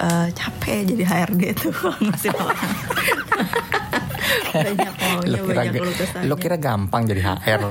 eh, 0.00 0.28
capek 0.32 0.78
jadi 0.88 1.04
HRD 1.04 1.42
tuh 1.56 1.72
ngasih 2.04 2.32
orang 2.32 2.60
banyak 4.50 4.94
maunya 4.98 5.38
kira, 5.38 5.54
banyak 5.54 5.80
lu 5.82 5.92
lo 6.26 6.34
kira 6.34 6.56
gampang 6.58 7.06
jadi 7.06 7.22
HR 7.22 7.60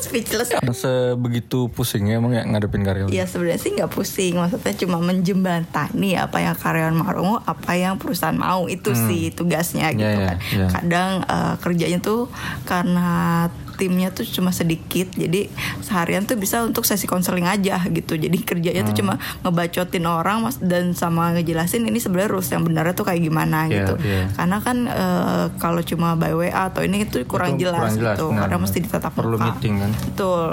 speechless. 0.00 0.50
Sebegitu 0.74 1.70
pusingnya 1.70 2.18
emang 2.18 2.32
ya 2.34 2.42
ngadepin 2.42 2.82
karyawan 2.82 3.12
Ya 3.12 3.28
sebenarnya 3.28 3.60
sih 3.60 3.70
nggak 3.76 3.90
pusing, 3.92 4.34
maksudnya 4.40 4.74
cuma 4.74 4.98
menjembatani 4.98 6.18
apa 6.18 6.40
yang 6.42 6.56
karyawan 6.56 6.96
mau, 6.96 7.38
apa 7.44 7.72
yang 7.76 8.00
perusahaan 8.00 8.34
mau. 8.34 8.66
Itu 8.66 8.96
sih 8.96 9.30
tugasnya 9.30 9.92
gitu 9.94 10.08
ya, 10.08 10.34
kan. 10.34 10.36
ya. 10.50 10.66
Kadang 10.72 11.10
eh, 11.28 11.54
kerjanya 11.62 11.98
tuh 12.02 12.26
karena 12.66 13.46
timnya 13.80 14.12
tuh 14.12 14.28
cuma 14.28 14.52
sedikit, 14.52 15.08
jadi 15.10 15.48
seharian 15.80 16.22
tuh 16.22 16.36
bisa 16.36 16.60
untuk 16.60 16.84
sesi 16.84 17.08
konseling 17.08 17.48
aja 17.48 17.80
gitu. 17.88 18.14
Jadi 18.14 18.44
kerjanya 18.44 18.84
tuh 18.84 18.92
cuma 18.94 19.16
ngebacotin 19.40 20.04
orang 20.04 20.44
mas 20.44 20.60
dan 20.60 20.92
sama 20.92 21.32
ngejelasin 21.32 21.80
ini 21.82 21.96
sebenarnya 21.96 22.28
rules 22.28 22.46
yang 22.46 22.60
benar 22.60 22.92
tuh 22.92 23.02
kayak 23.02 23.24
gimana 23.24 23.64
Iya, 23.64 23.88
gitu. 23.88 23.94
iya. 24.04 24.28
Karena 24.30 24.60
kan 24.60 24.76
eh, 24.84 25.44
kalau 25.56 25.80
cuma 25.80 26.12
by 26.12 26.36
WA 26.36 26.68
atau 26.68 26.84
ini 26.84 27.02
itu 27.02 27.24
kurang 27.24 27.56
Itu 27.56 27.64
jelas, 27.64 27.80
kurang 27.80 27.96
jelas, 27.96 28.14
gitu. 28.14 28.26
benar, 28.28 28.40
Karena 28.42 28.56
benar. 28.58 28.66
mesti 28.68 28.78
ditatap 28.78 29.12
Perlu 29.14 29.34
muka. 29.34 29.44
meeting 29.48 29.74
kan? 29.78 29.90
Betul, 29.96 30.48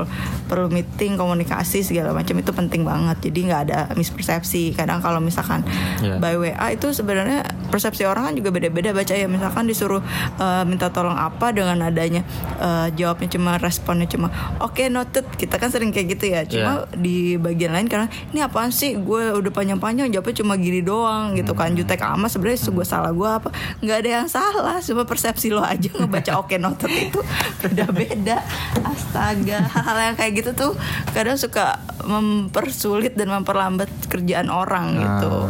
perlu 0.48 0.68
meeting, 0.70 1.12
komunikasi 1.14 1.84
segala 1.84 2.16
macam 2.16 2.36
itu 2.36 2.52
penting 2.52 2.82
banget. 2.82 3.18
Jadi 3.22 3.40
nggak 3.44 3.62
ada 3.68 3.80
mispersepsi. 3.92 4.72
Kadang 4.72 5.02
kalau 5.02 5.20
misalkan 5.20 5.68
Iya. 6.00 6.16
by 6.18 6.40
WA 6.40 6.68
itu 6.72 6.88
sebenarnya 6.90 7.44
persepsi 7.68 8.08
orang 8.08 8.32
kan 8.32 8.34
juga 8.34 8.50
beda-beda 8.50 8.94
baca 8.94 9.12
ya. 9.12 9.28
Misalkan 9.28 9.66
disuruh 9.66 10.00
eh, 10.38 10.64
minta 10.64 10.88
tolong 10.88 11.18
apa 11.18 11.52
dengan 11.52 11.82
adanya 11.82 12.22
eh, 12.58 12.88
jawabnya 13.18 13.34
cuma 13.34 13.52
responnya 13.58 14.06
cuma 14.06 14.30
oke 14.62 14.86
noted. 14.94 15.26
Kita 15.34 15.58
kan 15.58 15.74
sering 15.74 15.90
kayak 15.90 16.08
gitu 16.14 16.26
ya. 16.30 16.46
Cuma 16.46 16.86
Iya. 16.86 16.94
di 16.94 17.18
bagian 17.42 17.74
lain 17.74 17.90
karena 17.90 18.06
ini 18.30 18.46
apaan 18.46 18.70
sih? 18.70 18.94
Gue 18.94 19.34
udah 19.34 19.50
panjang-panjang 19.50 20.14
jawabnya 20.14 20.46
cuma 20.46 20.54
gini 20.62 20.86
doang 20.86 21.34
gitu 21.34 21.58
kan. 21.58 21.74
Hmm. 21.74 21.82
Jutek 21.82 22.06
amat 22.06 22.30
sebenarnya 22.30 22.70
gue 22.70 22.86
salah 22.86 23.10
gue 23.10 23.26
apa? 23.26 23.50
Nggak 23.82 23.98
ada 24.06 24.10
yang 24.22 24.28
salah. 24.30 24.78
Cuma 24.86 25.10
persepsi 25.10 25.50
lo 25.50 25.66
aja 25.66 25.90
ngebaca 25.90 26.38
oke 26.38 26.54
noted 26.62 26.94
itu 26.94 27.20
udah 27.66 27.90
beda. 27.90 28.38
Astaga, 28.86 29.66
hal-hal 29.66 30.14
yang 30.14 30.16
kayak 30.16 30.34
gitu 30.46 30.52
tuh 30.54 30.72
kadang 31.18 31.42
suka 31.42 31.82
mempersulit 32.06 33.18
dan 33.18 33.34
memperlambat 33.34 33.90
kerjaan 34.14 34.54
orang 34.54 35.02
gitu. 35.02 35.50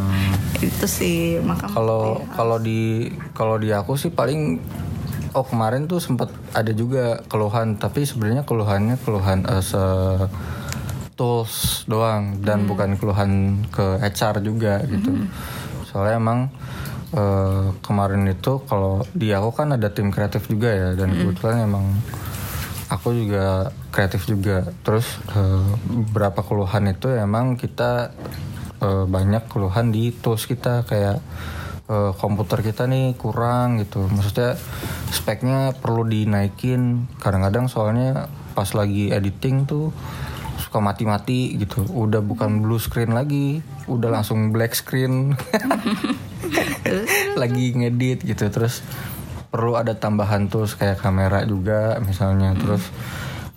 Itu 0.63 0.87
sih 0.87 1.37
maka 1.43 1.67
Kalau 1.67 2.23
kalau 2.31 2.57
di 2.57 3.11
kalau 3.35 3.59
di 3.59 3.75
aku 3.75 3.99
sih 3.99 4.09
paling 4.09 4.57
oh 5.37 5.45
kemarin 5.45 5.85
tuh 5.85 6.01
sempat 6.01 6.33
ada 6.57 6.73
juga 6.73 7.21
keluhan 7.29 7.77
tapi 7.77 8.09
sebenarnya 8.09 8.41
keluhannya 8.41 8.97
keluhan 9.05 9.45
eh, 9.45 9.61
se 9.61 9.83
tools 11.17 11.83
doang 11.89 12.45
dan 12.45 12.69
bukan 12.69 12.93
keluhan 12.97 13.61
ke 13.73 13.97
HR 14.01 14.41
juga 14.45 14.81
gitu. 14.85 15.25
Soalnya 15.89 16.21
emang 16.21 16.39
eh, 17.13 17.73
kemarin 17.81 18.29
itu 18.29 18.61
kalau 18.69 19.01
di 19.13 19.33
aku 19.33 19.49
kan 19.53 19.73
ada 19.73 19.89
tim 19.89 20.13
kreatif 20.13 20.45
juga 20.45 20.69
ya 20.69 20.89
dan 20.93 21.17
kebetulan 21.17 21.65
emang 21.65 21.85
aku 22.87 23.17
juga 23.17 23.73
kreatif 23.89 24.29
juga. 24.29 24.69
Terus 24.85 25.09
eh, 25.33 25.69
beberapa 25.89 26.45
keluhan 26.45 26.85
itu 26.93 27.09
emang 27.13 27.57
kita 27.57 28.13
eh, 28.81 29.05
banyak 29.09 29.49
keluhan 29.49 29.89
di 29.89 30.13
tools 30.13 30.45
kita 30.45 30.85
kayak 30.85 31.17
eh, 31.87 32.11
komputer 32.15 32.63
kita 32.63 32.85
nih 32.85 33.15
kurang 33.15 33.81
gitu. 33.81 34.07
Maksudnya 34.07 34.59
speknya 35.11 35.75
perlu 35.75 36.07
dinaikin. 36.07 37.07
Kadang-kadang 37.19 37.71
soalnya 37.71 38.31
pas 38.53 38.67
lagi 38.75 39.11
editing 39.11 39.67
tuh 39.67 39.91
suka 40.59 40.79
mati-mati 40.79 41.55
gitu. 41.59 41.83
Udah 41.87 42.19
bukan 42.19 42.63
blue 42.63 42.79
screen 42.79 43.15
lagi, 43.15 43.63
udah 43.87 44.21
langsung 44.21 44.51
black 44.51 44.75
screen. 44.75 45.33
lagi 47.41 47.75
ngedit 47.75 48.23
gitu 48.23 48.47
terus 48.47 48.79
perlu 49.51 49.75
ada 49.75 49.99
tambahan 49.99 50.47
tools 50.47 50.79
kayak 50.79 51.01
kamera 51.01 51.43
juga 51.43 51.99
misalnya 51.99 52.55
terus 52.55 52.87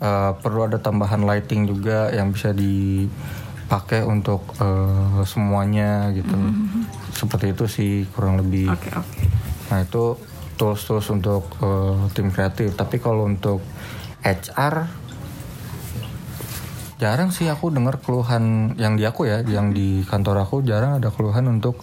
Eh, 0.01 0.33
perlu 0.41 0.65
ada 0.65 0.81
tambahan 0.81 1.21
lighting 1.29 1.69
juga 1.69 2.09
yang 2.09 2.33
bisa 2.33 2.57
dipakai 2.57 4.01
untuk 4.01 4.41
eh, 4.57 5.21
semuanya 5.29 6.09
gitu. 6.17 6.33
Seperti 7.21 7.53
itu 7.53 7.65
sih 7.69 7.93
kurang 8.17 8.41
lebih. 8.41 8.73
Oke 8.73 8.89
oke. 8.97 9.21
Nah 9.69 9.85
itu 9.85 10.17
tools-tools 10.57 11.07
untuk 11.13 11.53
eh, 11.61 12.01
tim 12.17 12.33
kreatif. 12.33 12.73
Tapi 12.73 12.97
kalau 12.97 13.29
untuk 13.29 13.61
HR 14.25 14.89
jarang 17.01 17.33
sih 17.33 17.49
aku 17.49 17.73
dengar 17.73 18.01
keluhan 18.01 18.77
yang 18.77 18.97
di 18.97 19.05
aku 19.05 19.29
ya, 19.29 19.41
yang 19.45 19.73
di 19.73 20.05
kantor 20.05 20.45
aku 20.45 20.65
jarang 20.65 21.01
ada 21.01 21.09
keluhan 21.13 21.49
untuk 21.49 21.81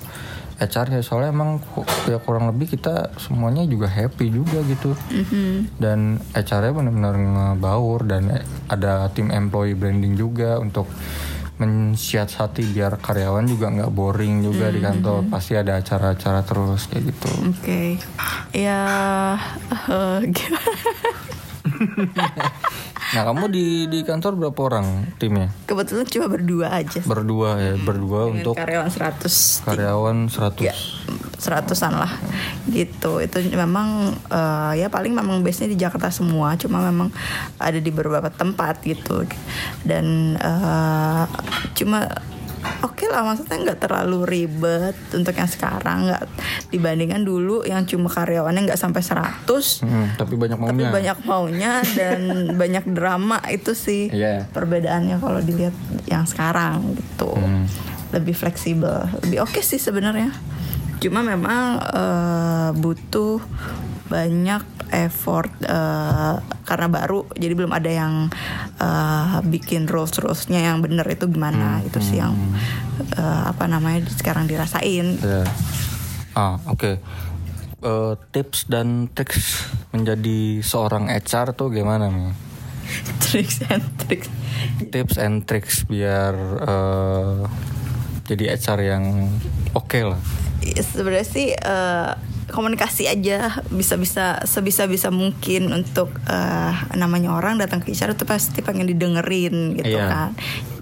HR 0.57 0.89
ya 0.89 1.01
soalnya 1.05 1.29
emang 1.29 1.61
ya 2.09 2.17
kurang 2.17 2.49
lebih 2.49 2.73
kita 2.73 3.13
semuanya 3.21 3.61
juga 3.69 3.85
happy 3.85 4.33
juga 4.33 4.65
gitu 4.65 4.97
dan 5.77 6.17
HR-nya 6.33 6.73
benar-benar 6.73 7.15
ngebaur 7.17 8.09
dan 8.09 8.41
eh, 8.41 8.45
ada 8.65 9.05
tim 9.13 9.29
employee 9.29 9.77
branding 9.77 10.17
juga 10.17 10.57
untuk 10.57 10.89
mensiasati 11.57 12.63
biar 12.73 13.01
karyawan 13.01 13.45
juga 13.49 13.73
nggak 13.73 13.91
boring 13.93 14.45
juga 14.45 14.69
di 14.69 14.79
kantor. 14.81 15.25
Pasti 15.29 15.57
ada 15.57 15.81
acara-acara 15.81 16.45
terus 16.45 16.85
kayak 16.89 17.03
gitu. 17.13 17.29
Oke. 17.49 17.97
Ya 18.53 18.81
eh, 19.69 20.17
gimana? 20.29 20.71
nah 23.15 23.23
kamu 23.23 23.43
di 23.51 23.65
di 23.87 23.99
kantor 24.03 24.35
berapa 24.35 24.59
orang 24.67 25.17
timnya? 25.19 25.51
Kebetulan 25.67 26.07
cuma 26.07 26.27
berdua 26.27 26.67
aja. 26.73 26.99
berdua 27.03 27.49
ya 27.59 27.73
berdua 27.79 28.31
Dengan 28.31 28.37
untuk 28.41 28.53
karyawan 28.55 28.89
100 28.91 29.67
karyawan 29.67 30.17
100 30.31 30.63
ya 30.63 30.75
seratusan 31.37 31.93
lah 31.93 32.11
gitu. 32.67 33.17
Itu 33.17 33.39
memang 33.47 33.87
eh, 34.27 34.73
ya 34.79 34.87
paling 34.87 35.11
memang 35.11 35.39
base 35.39 35.63
nya 35.63 35.69
di 35.69 35.79
Jakarta 35.79 36.09
semua 36.09 36.53
cuma 36.55 36.81
memang 36.81 37.13
ada 37.57 37.77
di 37.77 37.89
beberapa 37.89 38.27
tempat 38.27 38.81
gitu. 38.81 39.23
Dan 39.81 40.35
eh, 40.35 41.23
cuma 41.73 42.09
oke 42.81 43.05
lah 43.05 43.21
maksudnya 43.23 43.63
nggak 43.63 43.79
terlalu 43.79 44.25
ribet 44.25 44.97
untuk 45.13 45.31
yang 45.31 45.47
sekarang 45.47 46.09
nggak 46.09 46.23
dibandingkan 46.67 47.21
dulu 47.21 47.63
yang 47.63 47.85
cuma 47.85 48.09
karyawannya 48.09 48.67
nggak 48.67 48.81
sampai 48.81 48.99
100 48.99 49.47
Hmm, 49.79 50.07
tapi 50.17 50.35
banyak 50.35 50.57
tapi 50.57 50.73
maunya 50.73 50.89
banyak 50.91 51.17
maunya 51.23 51.71
dan 51.93 52.19
banyak 52.61 52.85
drama 52.89 53.39
itu 53.47 53.71
sih 53.71 54.09
Iya. 54.09 54.49
perbedaannya 54.49 55.15
kalau 55.15 55.39
dilihat 55.39 55.71
yang 56.05 56.25
sekarang 56.25 56.97
gitu. 56.97 57.31
Hmm. 57.31 57.69
lebih 58.09 58.33
fleksibel 58.33 59.05
lebih 59.21 59.43
oke 59.43 59.61
sih 59.61 59.77
sebenarnya 59.77 60.33
cuma 60.97 61.21
memang 61.21 61.77
eh, 61.81 62.69
butuh 62.73 63.41
banyak 64.07 64.63
effort 64.87 65.51
eh, 65.61 66.35
karena 66.63 66.87
baru 66.87 67.27
jadi 67.35 67.53
belum 67.53 67.75
ada 67.75 67.91
yang 67.91 68.13
eh, 68.79 69.37
bikin 69.45 69.85
rules 69.85 70.15
rulesnya 70.15 70.63
yang 70.63 70.79
bener 70.79 71.03
itu 71.07 71.27
gimana 71.27 71.83
itu 71.83 71.99
sih 71.99 72.17
yang 72.23 72.33
eh, 73.13 73.41
apa 73.51 73.67
namanya 73.67 74.07
sekarang 74.11 74.47
dirasain 74.47 75.19
Ya. 75.19 75.43
Ah, 76.37 76.61
oke. 76.69 77.01
Eh, 77.77 78.13
tips 78.29 78.69
dan 78.69 79.09
triks 79.09 79.65
menjadi 79.89 80.61
seorang 80.61 81.09
HR 81.09 81.57
tuh 81.57 81.73
gimana 81.73 82.13
nih? 82.13 82.33
tricks 83.25 83.65
and 83.67 83.83
tricks 84.05 84.29
Tips 84.93 85.17
and 85.17 85.43
tricks 85.49 85.81
biar 85.89 86.33
eh, 86.61 87.41
jadi 88.29 88.53
HR 88.53 88.79
yang 88.85 89.03
oke 89.73 89.99
lah. 90.03 90.21
Ya, 90.67 90.83
sebenarnya 90.83 91.27
sih 91.27 91.47
eh, 91.53 92.11
komunikasi 92.47 93.07
aja 93.07 93.59
bisa-bisa 93.67 94.39
sebisa-bisa 94.43 95.11
mungkin 95.11 95.71
untuk 95.71 96.11
eh, 96.25 96.73
namanya 96.95 97.31
orang 97.31 97.59
datang 97.59 97.79
ke 97.79 97.91
HR 97.91 98.15
itu 98.15 98.23
pasti 98.23 98.59
pengen 98.59 98.87
didengerin 98.87 99.75
gitu 99.75 99.95
Iya. 99.95 100.07
kan 100.07 100.29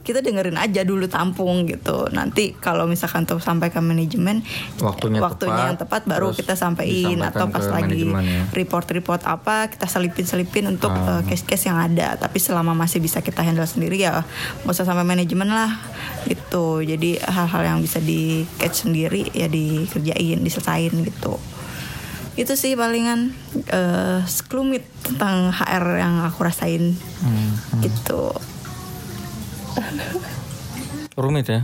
kita 0.05 0.21
dengerin 0.21 0.53
aja 0.55 0.85
dulu 0.85 1.09
tampung 1.09 1.65
gitu. 1.65 2.05
Nanti 2.13 2.53
kalau 2.53 2.85
misalkan 2.85 3.25
tuh 3.25 3.41
sampai 3.41 3.73
ke 3.73 3.81
manajemen 3.81 4.45
Waktunya 4.77 5.17
tepat, 5.17 5.65
yang 5.65 5.77
tepat 5.81 6.01
baru 6.05 6.29
kita 6.29 6.53
sampein 6.53 7.17
disampaikan 7.17 7.33
atau 7.33 7.45
pas 7.49 7.65
lagi 7.65 8.05
ya. 8.05 8.45
report-report 8.53 9.25
apa 9.25 9.73
kita 9.73 9.89
selipin-selipin 9.89 10.69
untuk 10.69 10.93
Ah. 10.93 11.19
eh, 11.19 11.21
case-case 11.25 11.65
yang 11.65 11.81
ada. 11.81 12.13
Tapi 12.21 12.37
selama 12.37 12.77
masih 12.77 13.01
bisa 13.01 13.25
kita 13.25 13.41
handle 13.41 13.65
sendiri 13.65 13.97
ya 13.97 14.21
nggak 14.61 14.69
usah 14.71 14.85
sampai 14.85 15.01
manajemen 15.01 15.49
lah 15.49 15.73
gitu. 16.29 16.85
Jadi 16.85 17.17
hal-hal 17.17 17.63
yang 17.65 17.79
bisa 17.81 17.97
di 17.97 18.45
catch 18.61 18.85
sendiri 18.85 19.25
ya 19.33 19.49
dikerjain 19.49 20.37
diselesain 20.39 20.93
gitu. 20.93 21.41
Itu 22.35 22.53
sih 22.53 22.77
palingan 22.77 23.33
eh 23.71 24.19
sekelumit 24.21 24.85
tentang 25.01 25.49
HR 25.49 25.85
yang 25.97 26.15
aku 26.27 26.45
rasain. 26.45 26.93
Hmm, 27.25 27.81
gitu 27.81 28.29
Rumit 31.15 31.47
ya. 31.47 31.63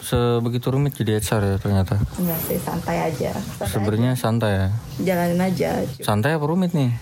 Sebegitu 0.00 0.70
rumit 0.70 0.94
jadi 0.94 1.18
HR 1.18 1.42
ya 1.42 1.56
ternyata. 1.58 1.98
enggak 2.14 2.38
sih 2.46 2.58
santai 2.58 3.10
aja 3.10 3.34
Sebenarnya 3.66 4.14
santai 4.14 4.52
ya. 4.54 4.68
jalanin 5.02 5.42
aja 5.42 5.82
Santai 5.98 6.38
apa 6.38 6.46
rumit 6.46 6.70
nih? 6.70 6.94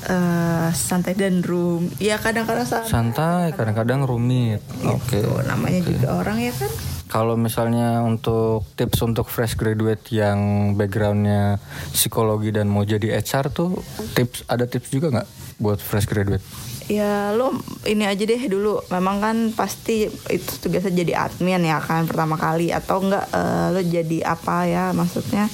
Eh, 0.00 0.68
santai 0.72 1.12
dan 1.12 1.40
room 1.40 1.88
ya 1.96 2.16
kadang-kadang 2.16 2.64
santai 2.64 2.88
Santai, 2.88 3.44
kadang-kadang 3.52 4.04
rumit. 4.04 4.60
Oke. 4.84 5.20
Tuh, 5.20 5.40
namanya 5.44 5.80
juga 5.80 6.08
orang 6.14 6.40
ya 6.40 6.52
kan 6.52 6.68
Kalau 7.08 7.34
misalnya 7.34 8.00
untuk 8.00 8.64
tips 8.76 9.00
untuk 9.02 9.26
fresh 9.26 9.56
graduate 9.56 10.04
yang 10.08 10.72
backgroundnya 10.72 11.56
psikologi 11.90 12.48
dan 12.48 12.68
mau 12.68 12.84
jadi 12.84 13.16
HR 13.16 13.48
tuh 13.50 13.80
tips 14.14 14.44
ada 14.46 14.62
tips 14.64 14.88
juga 14.88 15.08
nggak 15.10 15.28
buat 15.58 15.80
fresh 15.80 16.06
graduate? 16.06 16.44
Ya 16.90 17.30
lo 17.38 17.54
ini 17.86 18.02
aja 18.02 18.26
deh 18.26 18.42
dulu. 18.50 18.82
Memang 18.90 19.22
kan 19.22 19.36
pasti 19.54 20.10
itu 20.10 20.52
tugasnya 20.58 20.90
jadi 20.90 21.30
admin 21.30 21.62
ya 21.62 21.78
kan 21.78 22.10
pertama 22.10 22.34
kali. 22.34 22.74
Atau 22.74 23.06
enggak 23.06 23.30
eh, 23.30 23.66
lo 23.70 23.78
jadi 23.78 24.18
apa 24.26 24.66
ya 24.66 24.90
maksudnya 24.90 25.46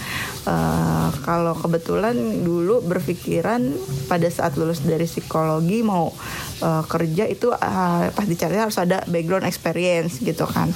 eh, 0.48 1.08
Kalau 1.28 1.52
kebetulan 1.52 2.16
dulu 2.40 2.80
berpikiran 2.80 3.60
pada 4.08 4.32
saat 4.32 4.56
lulus 4.56 4.80
dari 4.80 5.04
psikologi 5.04 5.84
mau 5.84 6.08
eh, 6.64 6.82
kerja 6.88 7.28
itu 7.28 7.52
eh, 7.52 8.08
pas 8.08 8.24
dicari 8.24 8.56
harus 8.56 8.80
ada 8.80 9.04
background 9.04 9.44
experience 9.44 10.24
gitu 10.24 10.48
kan 10.48 10.72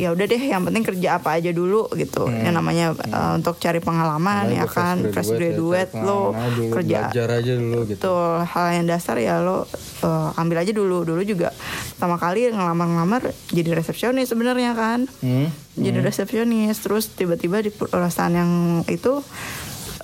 ya 0.00 0.16
udah 0.16 0.24
deh 0.24 0.40
yang 0.40 0.64
penting 0.64 0.80
kerja 0.80 1.20
apa 1.20 1.36
aja 1.36 1.52
dulu 1.52 1.92
gitu 1.92 2.24
yang 2.32 2.56
namanya 2.56 2.96
eh, 2.96 3.32
untuk 3.36 3.60
cari 3.60 3.84
pengalaman 3.84 4.48
ya 4.48 4.64
kan 4.64 5.04
fresh 5.12 5.36
graduate, 5.36 5.92
lo 6.00 6.32
kerja 6.72 7.12
belajar 7.12 7.28
aja 7.36 7.52
dulu 7.60 7.78
gitu. 7.84 8.00
Betul, 8.00 8.32
hal 8.48 8.66
yang 8.80 8.86
dasar 8.88 9.16
ya 9.20 9.44
lo 9.44 9.68
uh, 10.06 10.40
ambil 10.40 10.64
aja 10.64 10.72
dulu. 10.72 11.04
Dulu 11.04 11.20
juga 11.26 11.52
pertama 11.96 12.16
kali 12.16 12.48
ngelamar-ngelamar 12.48 13.34
jadi 13.52 13.76
resepsionis 13.76 14.32
sebenarnya 14.32 14.72
kan. 14.72 15.04
Hmm? 15.20 15.52
Jadi 15.76 15.98
resepsionis 16.00 16.76
terus 16.80 17.12
tiba-tiba 17.12 17.60
di 17.60 17.68
perusahaan 17.68 18.32
yang 18.32 18.82
itu 18.88 19.20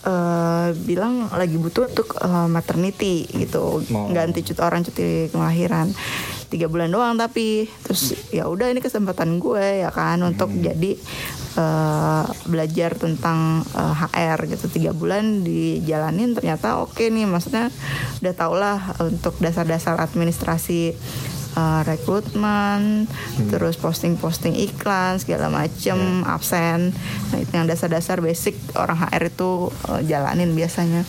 eh, 0.06 0.68
bilang 0.87 1.28
lagi 1.32 1.56
butuh 1.59 1.90
untuk 1.90 2.16
eh, 2.20 2.48
maternity 2.48 3.26
gitu, 3.28 3.82
Mau. 3.90 4.12
ganti 4.12 4.40
cuti 4.44 4.61
orang 4.62 4.82
cuti 4.87 5.28
kelahiran 5.32 5.90
tiga 6.46 6.70
bulan 6.70 6.90
doang 6.90 7.18
tapi 7.18 7.66
terus 7.82 8.14
ya 8.30 8.46
udah 8.46 8.70
ini 8.70 8.78
kesempatan 8.78 9.42
gue 9.42 9.82
ya 9.82 9.90
kan 9.90 10.22
untuk 10.22 10.50
jadi 10.54 10.94
eh, 11.56 12.24
belajar 12.46 12.94
tentang 12.94 13.62
eh, 13.74 13.94
HR 14.06 14.46
gitu. 14.50 14.66
Tiga 14.70 14.90
bulan 14.94 15.42
dijalanin 15.42 16.37
ternyata 16.37 16.80
oke 16.82 17.06
nih. 17.11 17.26
Maksudnya 17.26 17.68
udah 18.22 18.35
tau 18.35 18.54
lah 18.54 18.78
untuk 19.02 19.37
dasar-dasar 19.42 19.98
administrasi 19.98 20.94
eh, 21.56 21.80
rekrutmen, 21.88 23.08
terus 23.48 23.80
posting-posting 23.80 24.52
iklan 24.54 25.16
segala 25.16 25.48
macem, 25.48 26.22
absen, 26.28 26.92
nah 27.32 27.38
itu 27.40 27.52
yang 27.56 27.64
dasar-dasar 27.64 28.20
basic 28.20 28.54
orang 28.76 29.00
HR 29.00 29.32
itu 29.32 29.72
eh, 29.90 30.00
jalanin 30.06 30.52
biasanya. 30.52 31.02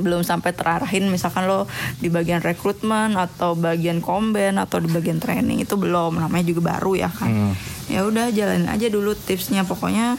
Belum 0.00 0.24
sampai 0.24 0.56
terarahin 0.56 1.12
misalkan 1.12 1.44
lo 1.44 1.68
di 2.00 2.08
bagian 2.08 2.40
rekrutmen 2.40 3.14
atau 3.14 3.52
bagian 3.54 4.00
komben 4.00 4.56
atau 4.56 4.80
di 4.80 4.88
bagian 4.88 5.20
training 5.20 5.62
itu 5.62 5.76
belum, 5.76 6.18
namanya 6.18 6.46
juga 6.46 6.74
baru 6.76 6.96
ya 6.96 7.10
kan. 7.12 7.30
Hmm. 7.30 7.54
Ya 7.90 8.06
udah 8.06 8.30
jalanin 8.34 8.70
aja 8.70 8.86
dulu 8.86 9.12
tipsnya 9.14 9.66
pokoknya 9.66 10.16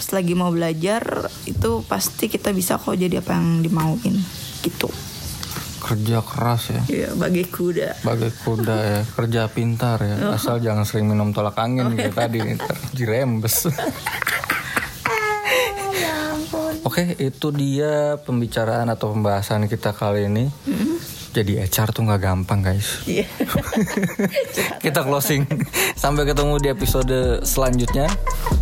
selagi 0.00 0.34
mau 0.34 0.50
belajar 0.50 1.30
itu 1.46 1.86
pasti 1.86 2.26
kita 2.26 2.50
bisa 2.50 2.80
kok 2.80 2.98
jadi 2.98 3.22
apa 3.22 3.38
yang 3.38 3.62
dimauin 3.62 4.18
gitu. 4.66 4.90
Kerja 5.80 6.20
keras 6.20 6.62
ya. 6.70 6.82
Iya, 6.86 7.08
bagai 7.16 7.48
kuda. 7.48 8.04
Bagai 8.04 8.30
kuda 8.44 8.76
ya, 8.76 9.00
kerja 9.16 9.48
pintar 9.48 9.98
ya. 10.04 10.36
Asal 10.36 10.60
jangan 10.60 10.84
sering 10.84 11.08
minum 11.08 11.32
tolak 11.32 11.56
angin 11.56 11.96
kayak 11.96 12.14
tadi, 12.14 12.38
ntar 12.54 12.76
dirembes. 12.92 13.66
Oke, 16.80 17.12
itu 17.20 17.48
dia 17.52 18.16
pembicaraan 18.24 18.88
atau 18.88 19.12
pembahasan 19.12 19.68
kita 19.68 19.92
kali 19.92 20.26
ini. 20.26 20.48
Jadi 21.30 21.62
HR 21.62 21.94
tuh 21.94 22.02
nggak 22.02 22.20
gampang 22.26 22.58
guys. 22.58 23.06
Iya. 23.06 23.22
Kita 24.84 25.06
closing. 25.06 25.46
Sampai 25.94 26.26
ketemu 26.26 26.58
di 26.58 26.68
episode 26.74 27.46
selanjutnya 27.46 28.10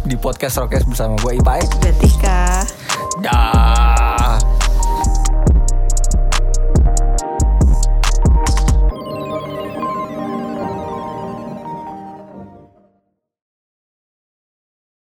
di 0.05 0.21
podcast 0.21 0.61
Rokes 0.61 0.85
bersama 0.85 1.17
gue 1.25 1.41
Ipai. 1.41 1.65
Betika. 1.81 2.69
Dah. 3.25 3.88